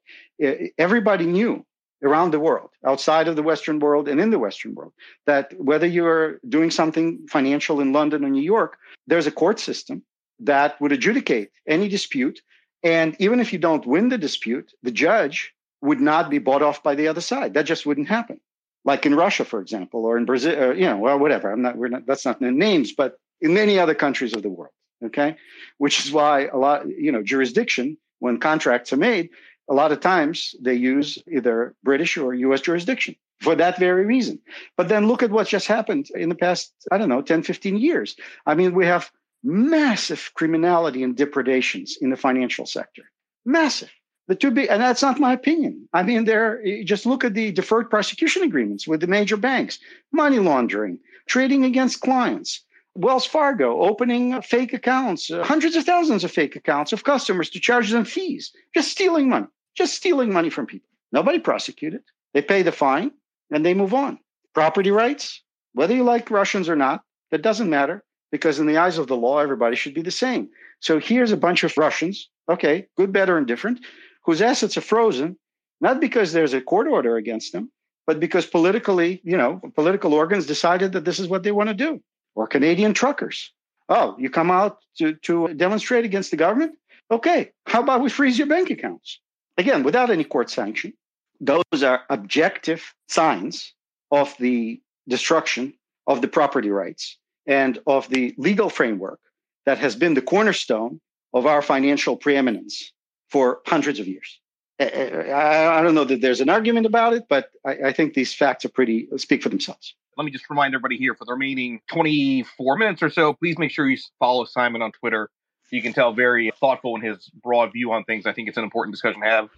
[0.77, 1.65] Everybody knew
[2.03, 4.93] around the world, outside of the Western world and in the Western world,
[5.25, 8.77] that whether you're doing something financial in London or New York,
[9.08, 10.03] there's a court system
[10.39, 12.41] that would adjudicate any dispute.
[12.84, 15.55] And even if you don't win the dispute, the judge
[15.86, 17.54] would not be bought off by the other side.
[17.54, 18.39] That just wouldn't happen.
[18.84, 21.52] Like in Russia, for example, or in Brazil, or, you know, well, whatever.
[21.52, 24.50] I'm not, we're not, that's not the names, but in many other countries of the
[24.50, 24.74] world.
[25.04, 25.38] Okay.
[25.78, 29.30] Which is why a lot, you know, jurisdiction, when contracts are made,
[29.69, 34.39] a lot of times they use either British or US jurisdiction for that very reason.
[34.78, 37.78] But then look at what just happened in the past, I don't know, 10, 15
[37.78, 38.15] years.
[38.45, 39.12] I mean, we have
[39.43, 43.04] massive criminality and depredations in the financial sector.
[43.45, 43.91] Massive.
[44.27, 45.88] The two big, and that's not my opinion.
[45.93, 46.61] I mean, there.
[46.83, 49.77] Just look at the deferred prosecution agreements with the major banks,
[50.11, 52.61] money laundering, trading against clients.
[52.95, 57.59] Wells Fargo opening fake accounts, uh, hundreds of thousands of fake accounts of customers to
[57.59, 60.89] charge them fees, just stealing money, just stealing money from people.
[61.11, 62.01] Nobody prosecuted.
[62.33, 63.11] They pay the fine
[63.51, 64.17] and they move on.
[64.53, 65.41] Property rights,
[65.73, 69.17] whether you like Russians or not, that doesn't matter because in the eyes of the
[69.17, 70.49] law, everybody should be the same.
[70.79, 73.79] So here's a bunch of Russians, okay, good, better, and different,
[74.25, 75.38] whose assets are frozen,
[75.81, 77.71] not because there's a court order against them,
[78.07, 81.75] but because politically, you know, political organs decided that this is what they want to
[81.75, 82.01] do.
[82.35, 83.51] Or Canadian truckers.
[83.88, 86.77] Oh, you come out to, to demonstrate against the government?
[87.11, 89.19] Okay, how about we freeze your bank accounts?
[89.57, 90.93] Again, without any court sanction.
[91.39, 93.73] Those are objective signs
[94.11, 95.73] of the destruction
[96.07, 99.19] of the property rights and of the legal framework
[99.65, 100.99] that has been the cornerstone
[101.33, 102.91] of our financial preeminence
[103.29, 104.39] for hundreds of years.
[104.77, 107.93] Eh, eh, eh, I, don't know that there's an argument about it, but I, I
[107.93, 109.95] think these facts are pretty speak for themselves.
[110.17, 113.71] Let me just remind everybody here for the remaining 24 minutes or so, please make
[113.71, 115.29] sure you follow Simon on Twitter.
[115.71, 118.25] You can tell very thoughtful in his broad view on things.
[118.25, 119.49] I think it's an important discussion to have.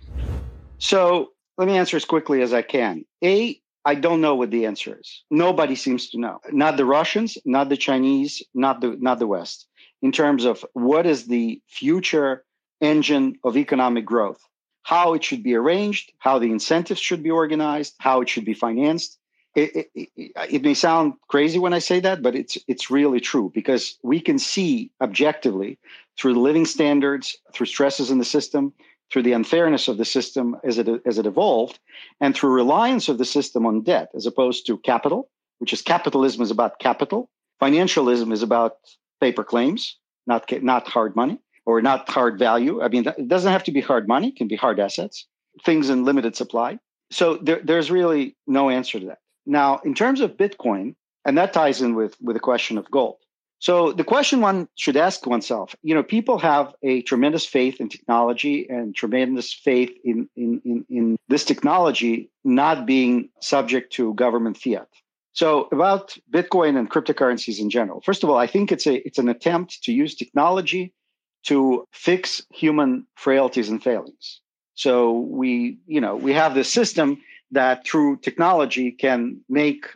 [0.80, 3.06] So let me answer as quickly as I can.
[3.24, 5.24] A, I don't know what the answer is.
[5.30, 6.40] Nobody seems to know.
[6.52, 9.68] Not the Russians, not the Chinese, not the not the West.
[10.02, 12.44] In terms of what is the future
[12.82, 14.42] engine of economic growth,
[14.84, 18.54] how it should be arranged, how the incentives should be organized, how it should be
[18.54, 19.18] financed.
[19.56, 23.20] It, it, it, it, may sound crazy when I say that, but it's it's really
[23.20, 25.80] true because we can see objectively
[26.18, 28.72] through the living standards, through stresses in the system,
[29.12, 31.80] through the unfairness of the system as it as it evolved,
[32.22, 36.44] and through reliance of the system on debt as opposed to capital, which is capitalism
[36.44, 37.28] is about capital,
[37.60, 38.78] financialism is about
[39.20, 42.82] paper claims, not not hard money or not hard value.
[42.82, 45.28] I mean, it doesn't have to be hard money; it can be hard assets,
[45.64, 46.80] things in limited supply.
[47.12, 49.20] So there, there's really no answer to that.
[49.46, 53.18] Now, in terms of Bitcoin, and that ties in with, with the question of gold.
[53.60, 57.90] So the question one should ask oneself, you know, people have a tremendous faith in
[57.90, 64.58] technology and tremendous faith in, in, in, in this technology not being subject to government
[64.58, 64.88] fiat.
[65.34, 68.02] So about Bitcoin and cryptocurrencies in general.
[68.02, 70.94] First of all, I think it's a it's an attempt to use technology
[71.48, 74.42] to fix human frailties and failings.
[74.76, 79.88] So we, you know, we have this system that through technology can make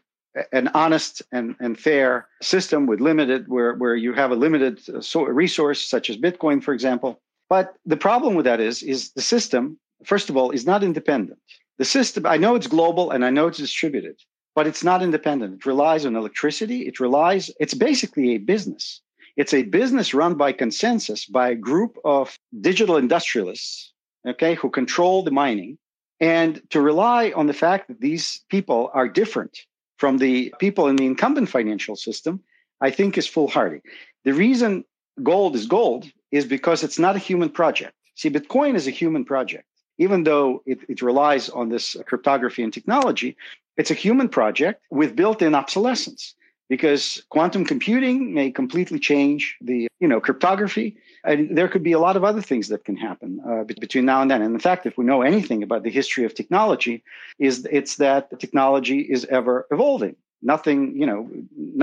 [0.54, 5.26] an honest and, and fair system with limited where, where you have a limited uh,
[5.26, 7.20] resource such as bitcoin for example.
[7.50, 11.40] But the problem with that is is the system first of all is not independent.
[11.80, 14.16] The system i know it's global and i know it's distributed
[14.56, 15.56] but it's not independent.
[15.56, 16.88] It relies on electricity.
[16.88, 19.02] It relies it's basically a business
[19.38, 23.94] it's a business run by consensus by a group of digital industrialists
[24.28, 25.78] okay who control the mining
[26.22, 29.66] and to rely on the fact that these people are different
[29.98, 32.42] from the people in the incumbent financial system,
[32.80, 33.82] I think is foolhardy.
[34.24, 34.86] The reason
[35.22, 37.94] gold is gold is because it's not a human project.
[38.16, 39.66] See, Bitcoin is a human project.
[39.98, 43.36] Even though it, it relies on this cryptography and technology,
[43.78, 46.36] it's a human project with built in obsolescence
[46.72, 50.96] because quantum computing may completely change the you know cryptography.
[51.26, 54.22] And there could be a lot of other things that can happen uh, between now
[54.22, 54.42] and then.
[54.42, 57.04] And in fact if we know anything about the history of technology
[57.40, 60.16] is it's that technology is ever evolving.
[60.42, 61.30] Nothing you know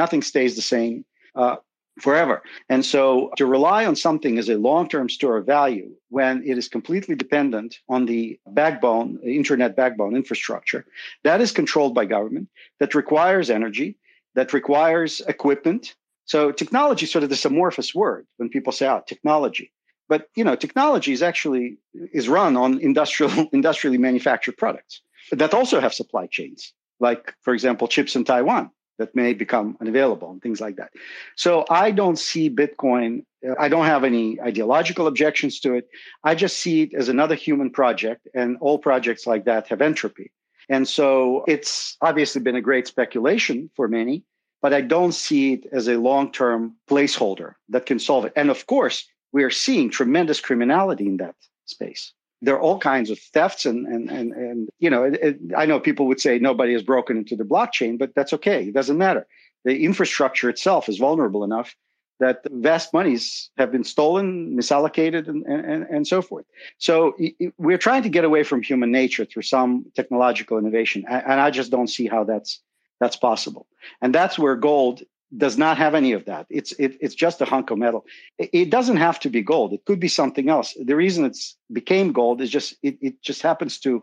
[0.02, 1.56] nothing stays the same uh,
[2.00, 2.42] forever.
[2.70, 6.66] And so to rely on something as a long-term store of value when it is
[6.76, 10.82] completely dependent on the backbone internet backbone infrastructure
[11.24, 12.48] that is controlled by government
[12.80, 13.90] that requires energy
[14.38, 15.94] that requires equipment
[16.28, 19.72] so technology is sort of this amorphous word when people say, "Oh, technology."
[20.08, 21.78] But you know, technology is actually
[22.12, 25.00] is run on industrial industrially manufactured products
[25.32, 30.30] that also have supply chains, like for example, chips in Taiwan that may become unavailable
[30.30, 30.90] and things like that.
[31.36, 33.24] So I don't see Bitcoin.
[33.48, 35.88] Uh, I don't have any ideological objections to it.
[36.24, 40.30] I just see it as another human project, and all projects like that have entropy.
[40.68, 44.24] And so it's obviously been a great speculation for many
[44.60, 48.32] but I don't see it as a long term placeholder that can solve it.
[48.36, 51.34] And of course, we are seeing tremendous criminality in that
[51.66, 52.12] space.
[52.40, 55.66] There are all kinds of thefts, and and and, and you know, it, it, I
[55.66, 58.64] know people would say nobody has broken into the blockchain, but that's okay.
[58.64, 59.26] It doesn't matter.
[59.64, 61.74] The infrastructure itself is vulnerable enough
[62.20, 66.44] that vast monies have been stolen, misallocated, and, and, and so forth.
[66.78, 67.16] So
[67.58, 71.04] we're trying to get away from human nature through some technological innovation.
[71.08, 72.60] And I just don't see how that's
[73.00, 73.66] that's possible.
[74.02, 75.02] And that's where gold
[75.36, 76.46] does not have any of that.
[76.50, 78.04] It's it, it's just a hunk of metal.
[78.38, 79.72] It, doesn't have to be gold.
[79.72, 80.74] It could be something else.
[80.82, 84.02] The reason it's became gold is just it, it just happens to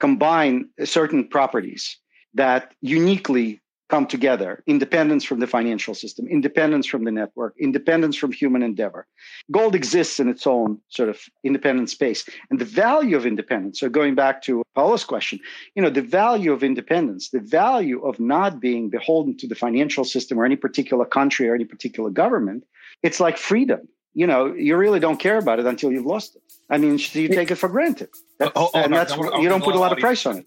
[0.00, 1.98] combine certain properties
[2.34, 3.60] that uniquely
[3.92, 9.06] come together independence from the financial system, independence from the network, independence from human endeavor.
[9.50, 12.20] Gold exists in its own sort of independent space.
[12.48, 15.40] And the value of independence, so going back to Paula's question,
[15.74, 20.04] you know, the value of independence, the value of not being beholden to the financial
[20.04, 22.64] system or any particular country or any particular government,
[23.02, 23.80] it's like freedom.
[24.14, 26.42] You know, you really don't care about it until you've lost it.
[26.70, 28.08] I mean, you take it for granted.
[28.38, 30.38] That, oh, oh, and no, that's no, you don't put a lot of price on
[30.38, 30.46] it.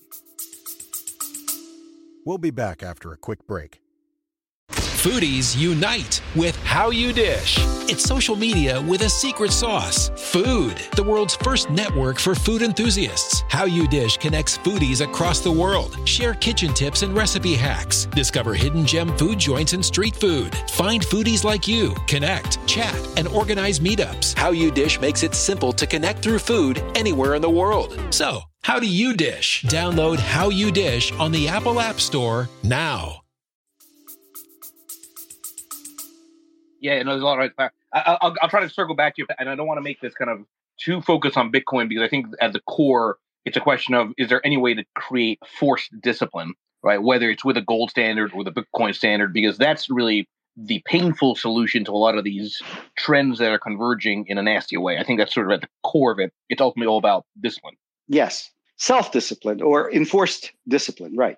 [2.26, 3.82] We'll be back after a quick break.
[4.71, 7.59] Foodies unite with How You Dish.
[7.88, 10.09] It's social media with a secret sauce.
[10.15, 13.43] Food, the world's first network for food enthusiasts.
[13.49, 15.95] How You Dish connects foodies across the world.
[16.07, 18.07] Share kitchen tips and recipe hacks.
[18.07, 20.55] Discover hidden gem food joints and street food.
[20.71, 21.93] Find foodies like you.
[22.07, 24.36] Connect, chat, and organize meetups.
[24.36, 27.99] How You Dish makes it simple to connect through food anywhere in the world.
[28.09, 29.63] So, how do you dish?
[29.68, 33.22] Download How You Dish on the Apple App Store now.
[36.82, 37.72] Yeah, no, there's a lot right there.
[37.93, 40.01] I, I'll, I'll try to circle back to you, and I don't want to make
[40.01, 40.39] this kind of
[40.80, 44.30] too focused on Bitcoin because I think at the core, it's a question of is
[44.30, 47.03] there any way to create forced discipline, right?
[47.03, 51.36] Whether it's with a gold standard or the Bitcoin standard, because that's really the painful
[51.36, 52.59] solution to a lot of these
[52.97, 54.97] trends that are converging in a nasty way.
[54.97, 56.34] I think that's sort of at the core of it.
[56.49, 57.76] It's ultimately all about discipline.
[58.07, 58.51] Yes,
[58.86, 61.38] self discipline or enforced discipline, right?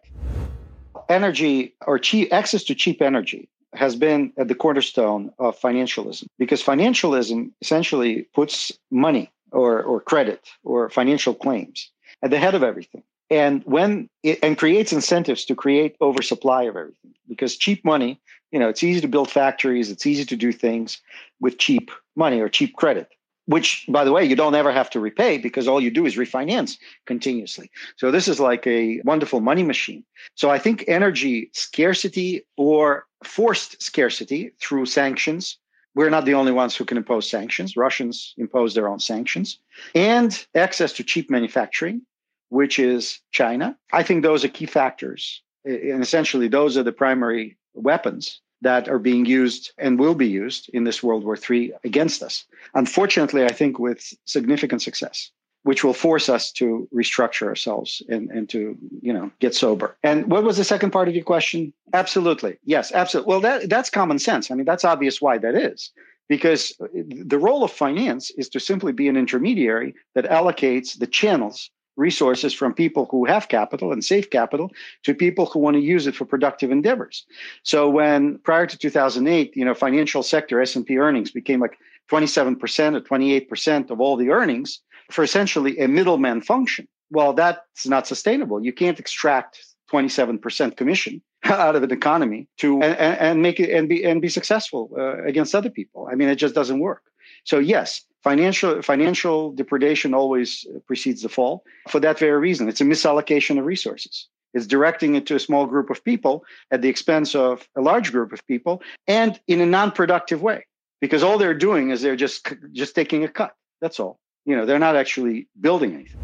[1.08, 6.62] Energy or cheap access to cheap energy has been at the cornerstone of financialism because
[6.62, 11.90] financialism essentially puts money or, or credit or financial claims
[12.22, 16.76] at the head of everything and when it, and creates incentives to create oversupply of
[16.76, 18.20] everything because cheap money
[18.52, 21.02] you know it's easy to build factories it's easy to do things
[21.40, 23.10] with cheap money or cheap credit
[23.48, 26.16] which by the way you don't ever have to repay because all you do is
[26.16, 27.72] refinance continuously.
[27.96, 30.04] So this is like a wonderful money machine.
[30.36, 35.58] So i think energy scarcity or forced scarcity through sanctions
[35.96, 37.76] we're not the only ones who can impose sanctions.
[37.76, 39.58] Russians impose their own sanctions.
[39.96, 42.04] And access to cheap manufacturing
[42.50, 43.78] which is china.
[43.92, 45.42] I think those are key factors.
[45.66, 50.70] And essentially those are the primary weapons that are being used and will be used
[50.74, 52.46] in this World War III against us.
[52.74, 55.32] Unfortunately, I think with significant success,
[55.64, 59.96] which will force us to restructure ourselves and, and to, you know, get sober.
[60.04, 61.74] And what was the second part of your question?
[61.94, 62.58] Absolutely.
[62.64, 63.30] Yes, absolutely.
[63.30, 64.50] Well, that, that's common sense.
[64.50, 65.92] I mean, that's obvious why that is.
[66.30, 71.70] Because the role of finance is to simply be an intermediary that allocates the channels
[71.98, 74.72] resources from people who have capital and safe capital
[75.04, 77.26] to people who want to use it for productive endeavors.
[77.64, 81.78] So when prior to 2008, you know, financial sector S&P earnings became like
[82.10, 84.80] 27% or 28% of all the earnings
[85.12, 86.88] for essentially a middleman function.
[87.10, 88.64] Well, that's not sustainable.
[88.64, 89.60] You can't extract
[89.92, 94.30] 27% commission out of an economy to and, and make it and be and be
[94.30, 96.08] successful uh, against other people.
[96.12, 97.04] I mean, it just doesn't work.
[97.46, 102.68] So yes, financial financial depredation always precedes the fall for that very reason.
[102.68, 104.28] It's a misallocation of resources.
[104.54, 108.12] It's directing it to a small group of people at the expense of a large
[108.12, 110.66] group of people and in a non-productive way
[111.02, 113.54] because all they're doing is they're just just taking a cut.
[113.82, 114.20] That's all.
[114.46, 116.22] You know, they're not actually building anything.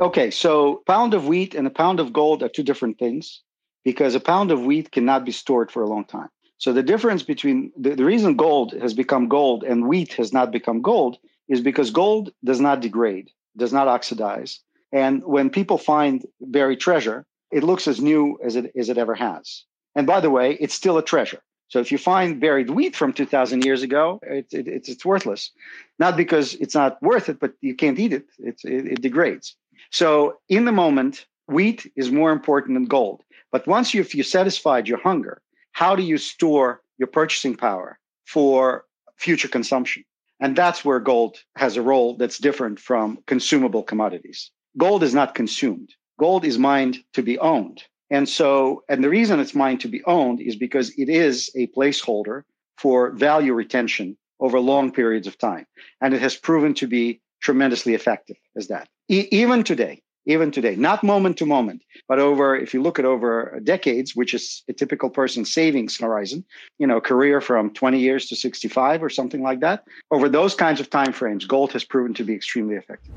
[0.00, 3.42] Okay, so pound of wheat and a pound of gold are two different things
[3.84, 6.28] because a pound of wheat cannot be stored for a long time.
[6.60, 10.52] So the difference between the, the reason gold has become gold and wheat has not
[10.52, 11.16] become gold
[11.48, 14.60] is because gold does not degrade, does not oxidize.
[14.92, 19.14] And when people find buried treasure, it looks as new as it, as it ever
[19.14, 19.64] has.
[19.94, 21.40] And by the way, it's still a treasure.
[21.68, 25.50] So if you find buried wheat from 2000 years ago, it, it, it's, it's worthless.
[25.98, 28.26] Not because it's not worth it, but you can't eat it.
[28.38, 29.56] It's, it, it degrades.
[29.90, 33.22] So in the moment, wheat is more important than gold.
[33.50, 35.40] But once you've you satisfied your hunger,
[35.72, 38.84] how do you store your purchasing power for
[39.16, 40.04] future consumption?
[40.40, 44.50] And that's where gold has a role that's different from consumable commodities.
[44.78, 45.94] Gold is not consumed.
[46.18, 47.82] Gold is mined to be owned.
[48.10, 51.68] And so, and the reason it's mined to be owned is because it is a
[51.68, 52.42] placeholder
[52.78, 55.66] for value retention over long periods of time.
[56.00, 58.88] And it has proven to be tremendously effective as that.
[59.08, 63.04] E- even today, even today, not moment to moment, but over, if you look at
[63.04, 66.44] over decades, which is a typical person's savings horizon,
[66.78, 70.80] you know, career from 20 years to 65 or something like that, over those kinds
[70.80, 73.14] of time frames, gold has proven to be extremely effective.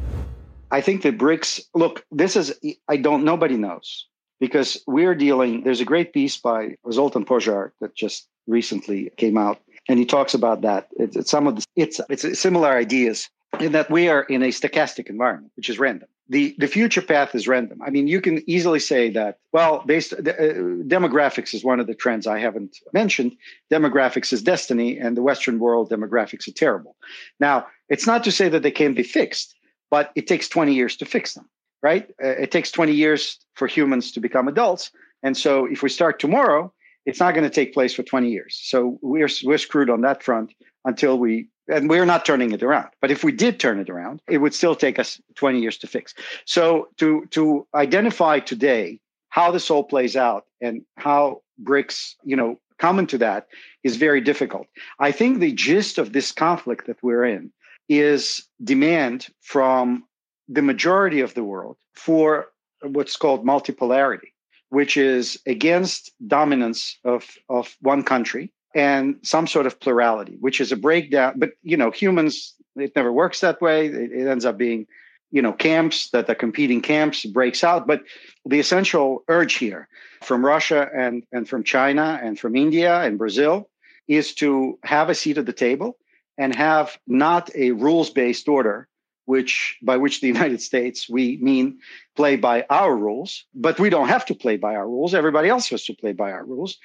[0.72, 4.08] I think the BRICS, look, this is, I don't, nobody knows
[4.40, 9.60] because we're dealing, there's a great piece by Zoltan Pozsar that just recently came out
[9.88, 10.88] and he talks about that.
[10.98, 13.30] It's, it's some of the, it's, it's similar ideas
[13.60, 17.36] in that we are in a stochastic environment, which is random the the future path
[17.36, 17.82] is random.
[17.86, 19.40] I mean, you can easily say that.
[19.52, 23.36] Well, based uh, demographics is one of the trends I haven't mentioned.
[23.72, 26.96] Demographics is destiny, and the Western world demographics are terrible.
[27.40, 29.56] Now, it's not to say that they can't be fixed,
[29.92, 31.50] but it takes 20 years to fix them.
[31.82, 32.10] Right?
[32.24, 34.92] Uh, it takes 20 years for humans to become adults,
[35.24, 36.74] and so if we start tomorrow,
[37.06, 38.60] it's not going to take place for 20 years.
[38.64, 40.54] So we're we're screwed on that front
[40.86, 42.90] until we and we're not turning it around.
[43.00, 45.88] But if we did turn it around, it would still take us 20 years to
[45.88, 46.14] fix.
[46.46, 52.60] So to to identify today how this all plays out and how BRICS, you know,
[52.78, 53.48] common to that
[53.84, 54.68] is very difficult.
[55.00, 57.52] I think the gist of this conflict that we're in
[57.90, 60.04] is demand from
[60.48, 62.48] the majority of the world for
[62.82, 64.32] what's called multipolarity,
[64.70, 70.72] which is against dominance of, of one country and some sort of plurality, which is
[70.72, 71.34] a breakdown.
[71.38, 73.88] But, you know, humans, it never works that way.
[73.88, 74.88] It, it ends up being,
[75.32, 77.86] you know, camps that the competing camps breaks out.
[77.88, 78.04] But
[78.46, 79.88] the essential urge here
[80.24, 83.70] from Russia and, and from China and from India and Brazil
[84.08, 85.98] is to have a seat at the table
[86.38, 88.88] and have not a rules based order
[89.26, 91.80] which by which the United States we mean
[92.16, 95.14] play by our rules, but we don't have to play by our rules.
[95.14, 96.78] Everybody else has to play by our rules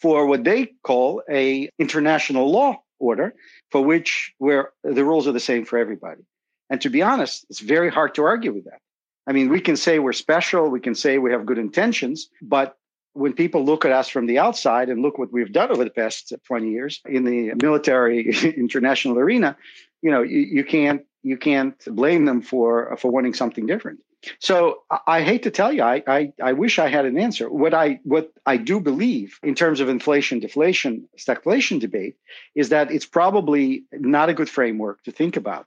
[0.00, 3.34] for what they call a international law order
[3.70, 6.22] for which where the rules are the same for everybody.
[6.70, 8.80] And to be honest, it's very hard to argue with that.
[9.26, 12.76] I mean, we can say we're special, we can say we have good intentions, but
[13.12, 15.90] when people look at us from the outside and look what we've done over the
[15.90, 19.56] past 20 years in the military international arena,
[20.02, 23.98] you know, you, you can't you can't blame them for for wanting something different.
[24.40, 27.48] So I, hate to tell you, I, I, I wish I had an answer.
[27.50, 32.16] What I what I do believe in terms of inflation, deflation, stagflation debate
[32.54, 35.66] is that it's probably not a good framework to think about,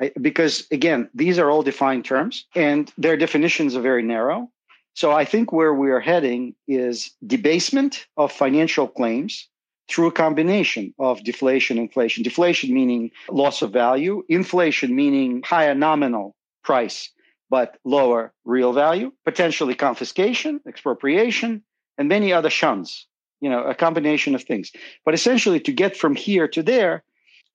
[0.00, 4.50] I, because again, these are all defined terms and their definitions are very narrow.
[4.94, 9.48] So I think where we are heading is debasement of financial claims
[9.88, 12.22] through a combination of deflation, inflation.
[12.22, 17.10] Deflation meaning loss of value, inflation meaning higher nominal price
[17.52, 21.62] but lower real value, potentially confiscation, expropriation,
[21.98, 23.06] and many other shuns,
[23.42, 24.72] you know, a combination of things.
[25.04, 27.04] But essentially, to get from here to there,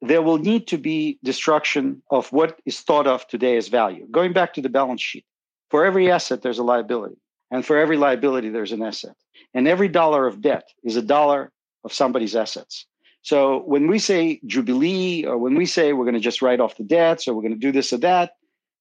[0.03, 4.05] there will need to be destruction of what is thought of today as value.
[4.11, 5.25] Going back to the balance sheet,
[5.71, 7.17] for every asset, there's a liability.
[7.49, 9.15] And for every liability, there's an asset.
[9.55, 11.51] And every dollar of debt is a dollar
[11.83, 12.85] of somebody's assets.
[13.23, 16.77] So when we say Jubilee, or when we say we're going to just write off
[16.77, 18.33] the debts, or we're going to do this or that,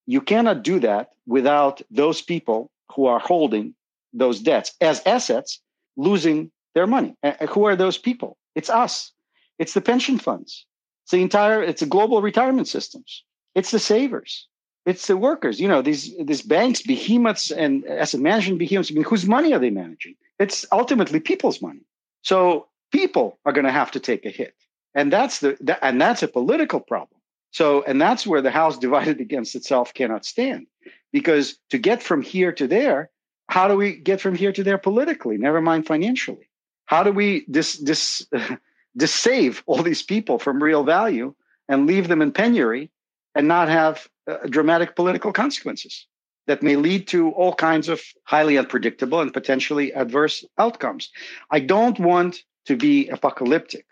[0.07, 3.74] you cannot do that without those people who are holding
[4.12, 5.61] those debts as assets
[5.96, 7.16] losing their money.
[7.50, 8.38] Who are those people?
[8.54, 9.12] It's us.
[9.59, 10.64] It's the pension funds.
[11.04, 11.62] It's the entire.
[11.62, 13.24] It's the global retirement systems.
[13.54, 14.46] It's the savers.
[14.84, 15.61] It's the workers.
[15.61, 18.90] You know these these banks, behemoths, and asset management behemoths.
[18.90, 20.14] I mean, whose money are they managing?
[20.38, 21.84] It's ultimately people's money.
[22.22, 24.54] So people are going to have to take a hit,
[24.94, 27.15] and that's the and that's a political problem.
[27.57, 30.66] So, and that's where the house divided against itself cannot stand.
[31.11, 33.09] Because to get from here to there,
[33.48, 36.50] how do we get from here to there politically, never mind financially?
[36.84, 38.26] How do we dis, dis,
[39.07, 41.34] save all these people from real value
[41.66, 42.90] and leave them in penury
[43.34, 46.07] and not have uh, dramatic political consequences
[46.46, 51.11] that may lead to all kinds of highly unpredictable and potentially adverse outcomes?
[51.50, 53.86] I don't want to be apocalyptic.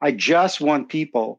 [0.00, 1.38] I just want people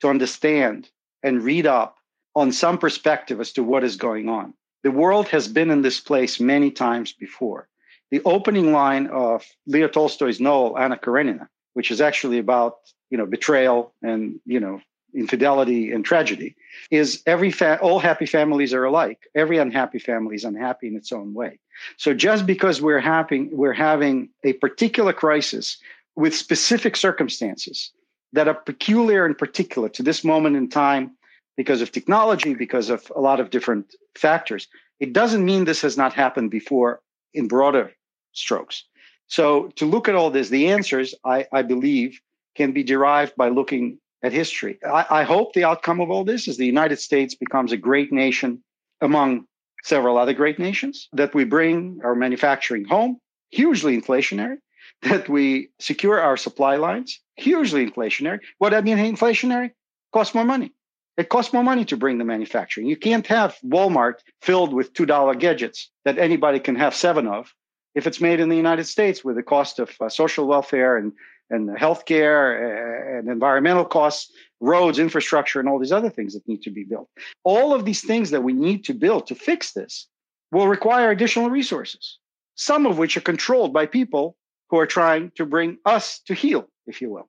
[0.00, 0.90] to understand
[1.22, 1.96] and read up
[2.34, 4.54] on some perspective as to what is going on.
[4.82, 7.68] The world has been in this place many times before.
[8.10, 12.76] The opening line of Leo Tolstoy's novel Anna Karenina, which is actually about
[13.10, 14.80] you know betrayal and you know
[15.14, 16.56] infidelity and tragedy,
[16.90, 19.28] is every fa- all happy families are alike.
[19.34, 21.58] Every unhappy family is unhappy in its own way.
[21.98, 25.78] So just because we're having we're having a particular crisis
[26.16, 27.92] with specific circumstances
[28.32, 31.16] that are peculiar and particular to this moment in time
[31.56, 34.68] because of technology, because of a lot of different factors.
[34.98, 37.00] It doesn't mean this has not happened before
[37.34, 37.92] in broader
[38.32, 38.84] strokes.
[39.26, 42.20] So, to look at all this, the answers, I, I believe,
[42.56, 44.78] can be derived by looking at history.
[44.84, 48.12] I, I hope the outcome of all this is the United States becomes a great
[48.12, 48.62] nation
[49.00, 49.46] among
[49.84, 53.18] several other great nations, that we bring our manufacturing home,
[53.50, 54.56] hugely inflationary,
[55.02, 58.40] that we secure our supply lines, hugely inflationary.
[58.58, 59.72] What I mean inflationary?
[60.12, 60.72] Costs more money.
[61.16, 62.86] It costs more money to bring the manufacturing.
[62.86, 67.52] You can't have Walmart filled with $2 gadgets that anybody can have seven of
[67.94, 71.12] if it's made in the United States with the cost of uh, social welfare and,
[71.50, 76.62] and healthcare uh, and environmental costs, roads, infrastructure, and all these other things that need
[76.62, 77.08] to be built.
[77.44, 80.06] All of these things that we need to build to fix this
[80.52, 82.18] will require additional resources,
[82.54, 84.36] some of which are controlled by people
[84.70, 87.28] who are trying to bring us to heel, if you will.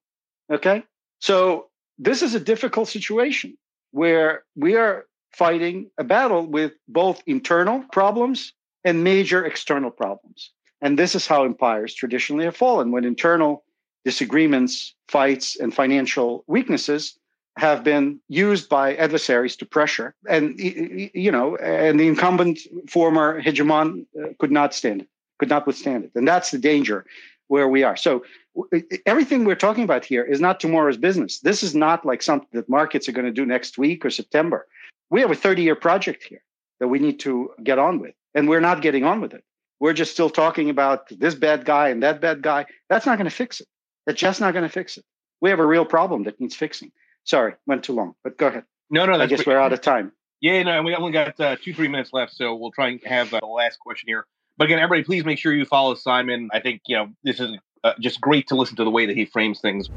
[0.51, 0.83] Okay.
[1.19, 1.67] So
[1.97, 3.57] this is a difficult situation
[3.91, 10.51] where we are fighting a battle with both internal problems and major external problems.
[10.81, 13.63] And this is how empires traditionally have fallen when internal
[14.03, 17.17] disagreements, fights, and financial weaknesses
[17.57, 20.15] have been used by adversaries to pressure.
[20.27, 25.67] And, you know, and the incumbent former hegemon uh, could not stand it, could not
[25.67, 26.11] withstand it.
[26.15, 27.05] And that's the danger
[27.51, 27.97] where we are.
[27.97, 28.23] So
[29.05, 31.41] everything we're talking about here is not tomorrow's business.
[31.41, 34.67] This is not like something that markets are going to do next week or September.
[35.09, 36.41] We have a 30 year project here
[36.79, 39.43] that we need to get on with, and we're not getting on with it.
[39.81, 42.67] We're just still talking about this bad guy and that bad guy.
[42.87, 43.67] That's not going to fix it.
[44.05, 45.03] That's just not going to fix it.
[45.41, 46.93] We have a real problem that needs fixing.
[47.25, 48.63] Sorry, went too long, but go ahead.
[48.89, 50.13] No, no, I guess we're out of time.
[50.39, 53.33] Yeah, no, we only got uh, two, three minutes left, so we'll try and have
[53.33, 54.25] uh, the last question here.
[54.57, 56.49] But again, everybody, please make sure you follow Simon.
[56.53, 59.15] I think you know this is uh, just great to listen to the way that
[59.15, 59.89] he frames things.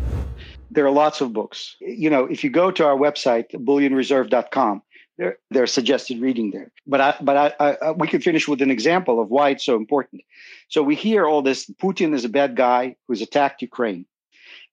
[0.71, 1.77] There are lots of books.
[1.81, 4.83] You know, if you go to our website, bullionreserve.com,
[5.19, 6.73] there, there's suggested reading there.
[6.87, 9.77] But I, but I, I, we can finish with an example of why it's so
[9.77, 10.23] important.
[10.69, 14.07] So we hear all this: Putin is a bad guy who's attacked Ukraine,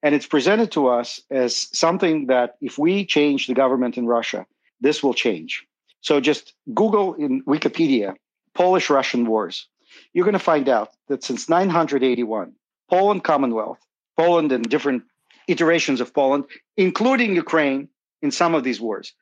[0.02, 4.46] and it's presented to us as something that if we change the government in Russia,
[4.80, 5.66] this will change.
[6.02, 8.16] So just Google in Wikipedia
[8.56, 9.68] Polish Russian wars.
[10.14, 12.54] You're going to find out that since 981,
[12.90, 13.80] Poland Commonwealth,
[14.18, 15.04] Poland and different
[15.48, 16.46] iterations of Poland,
[16.78, 17.88] including Ukraine
[18.22, 19.14] in some of these wars,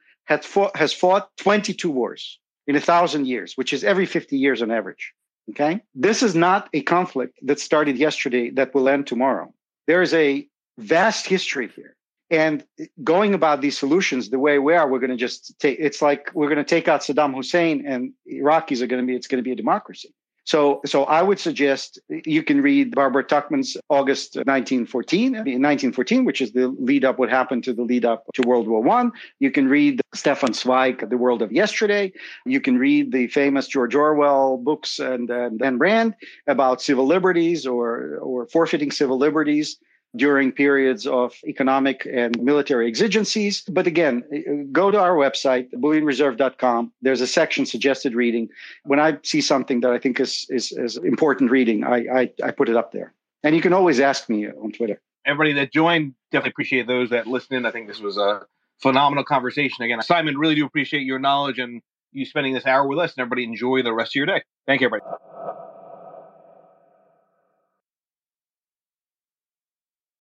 [0.42, 4.72] fought, has fought 22 wars in a thousand years, which is every 50 years on
[4.72, 5.14] average.
[5.52, 5.82] Okay.
[5.96, 9.52] This is not a conflict that started yesterday that will end tomorrow.
[9.88, 11.96] There is a vast history here.
[12.32, 12.64] And
[13.04, 16.30] going about these solutions the way we are, we're going to just take, it's like
[16.34, 19.44] we're going to take out Saddam Hussein and Iraqis are going to be, it's going
[19.44, 20.14] to be a democracy.
[20.50, 26.42] So, so I would suggest you can read Barbara Tuchman's August 1914, in 1914, which
[26.42, 29.12] is the lead up, what happened to the lead up to World War One.
[29.40, 32.12] You can read Stefan Zweig, The World of Yesterday.
[32.48, 36.16] You can read the famous George Orwell books and, and Ayn Rand
[36.48, 39.78] about civil liberties or, or forfeiting civil liberties
[40.16, 43.62] during periods of economic and military exigencies.
[43.62, 46.92] But again, go to our website, bullionreserve.com.
[47.02, 48.50] There's a section suggested reading.
[48.84, 52.52] When I see something that I think is, is, is important reading, I, I, I
[52.52, 53.14] put it up there.
[53.44, 55.00] And you can always ask me on Twitter.
[55.26, 57.68] Everybody that joined, definitely appreciate those that listened.
[57.68, 58.46] I think this was a
[58.82, 59.84] phenomenal conversation.
[59.84, 61.82] Again, Simon, really do appreciate your knowledge and
[62.12, 63.14] you spending this hour with us.
[63.16, 64.42] And everybody enjoy the rest of your day.
[64.66, 65.69] Thank you, everybody.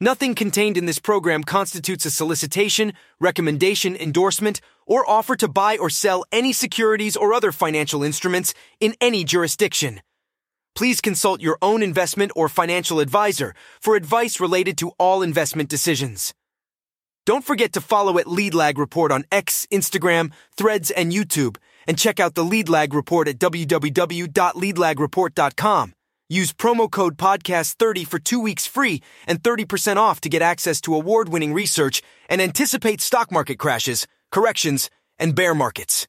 [0.00, 5.90] Nothing contained in this program constitutes a solicitation, recommendation, endorsement, or offer to buy or
[5.90, 10.00] sell any securities or other financial instruments in any jurisdiction.
[10.76, 16.32] Please consult your own investment or financial advisor for advice related to all investment decisions.
[17.26, 21.56] Don't forget to follow at Lead Lag Report on X, Instagram, Threads, and YouTube,
[21.88, 25.94] and check out the Lead Lag Report at www.leadlagreport.com.
[26.28, 30.94] Use promo code podcast30 for two weeks free and 30% off to get access to
[30.94, 36.06] award winning research and anticipate stock market crashes, corrections, and bear markets.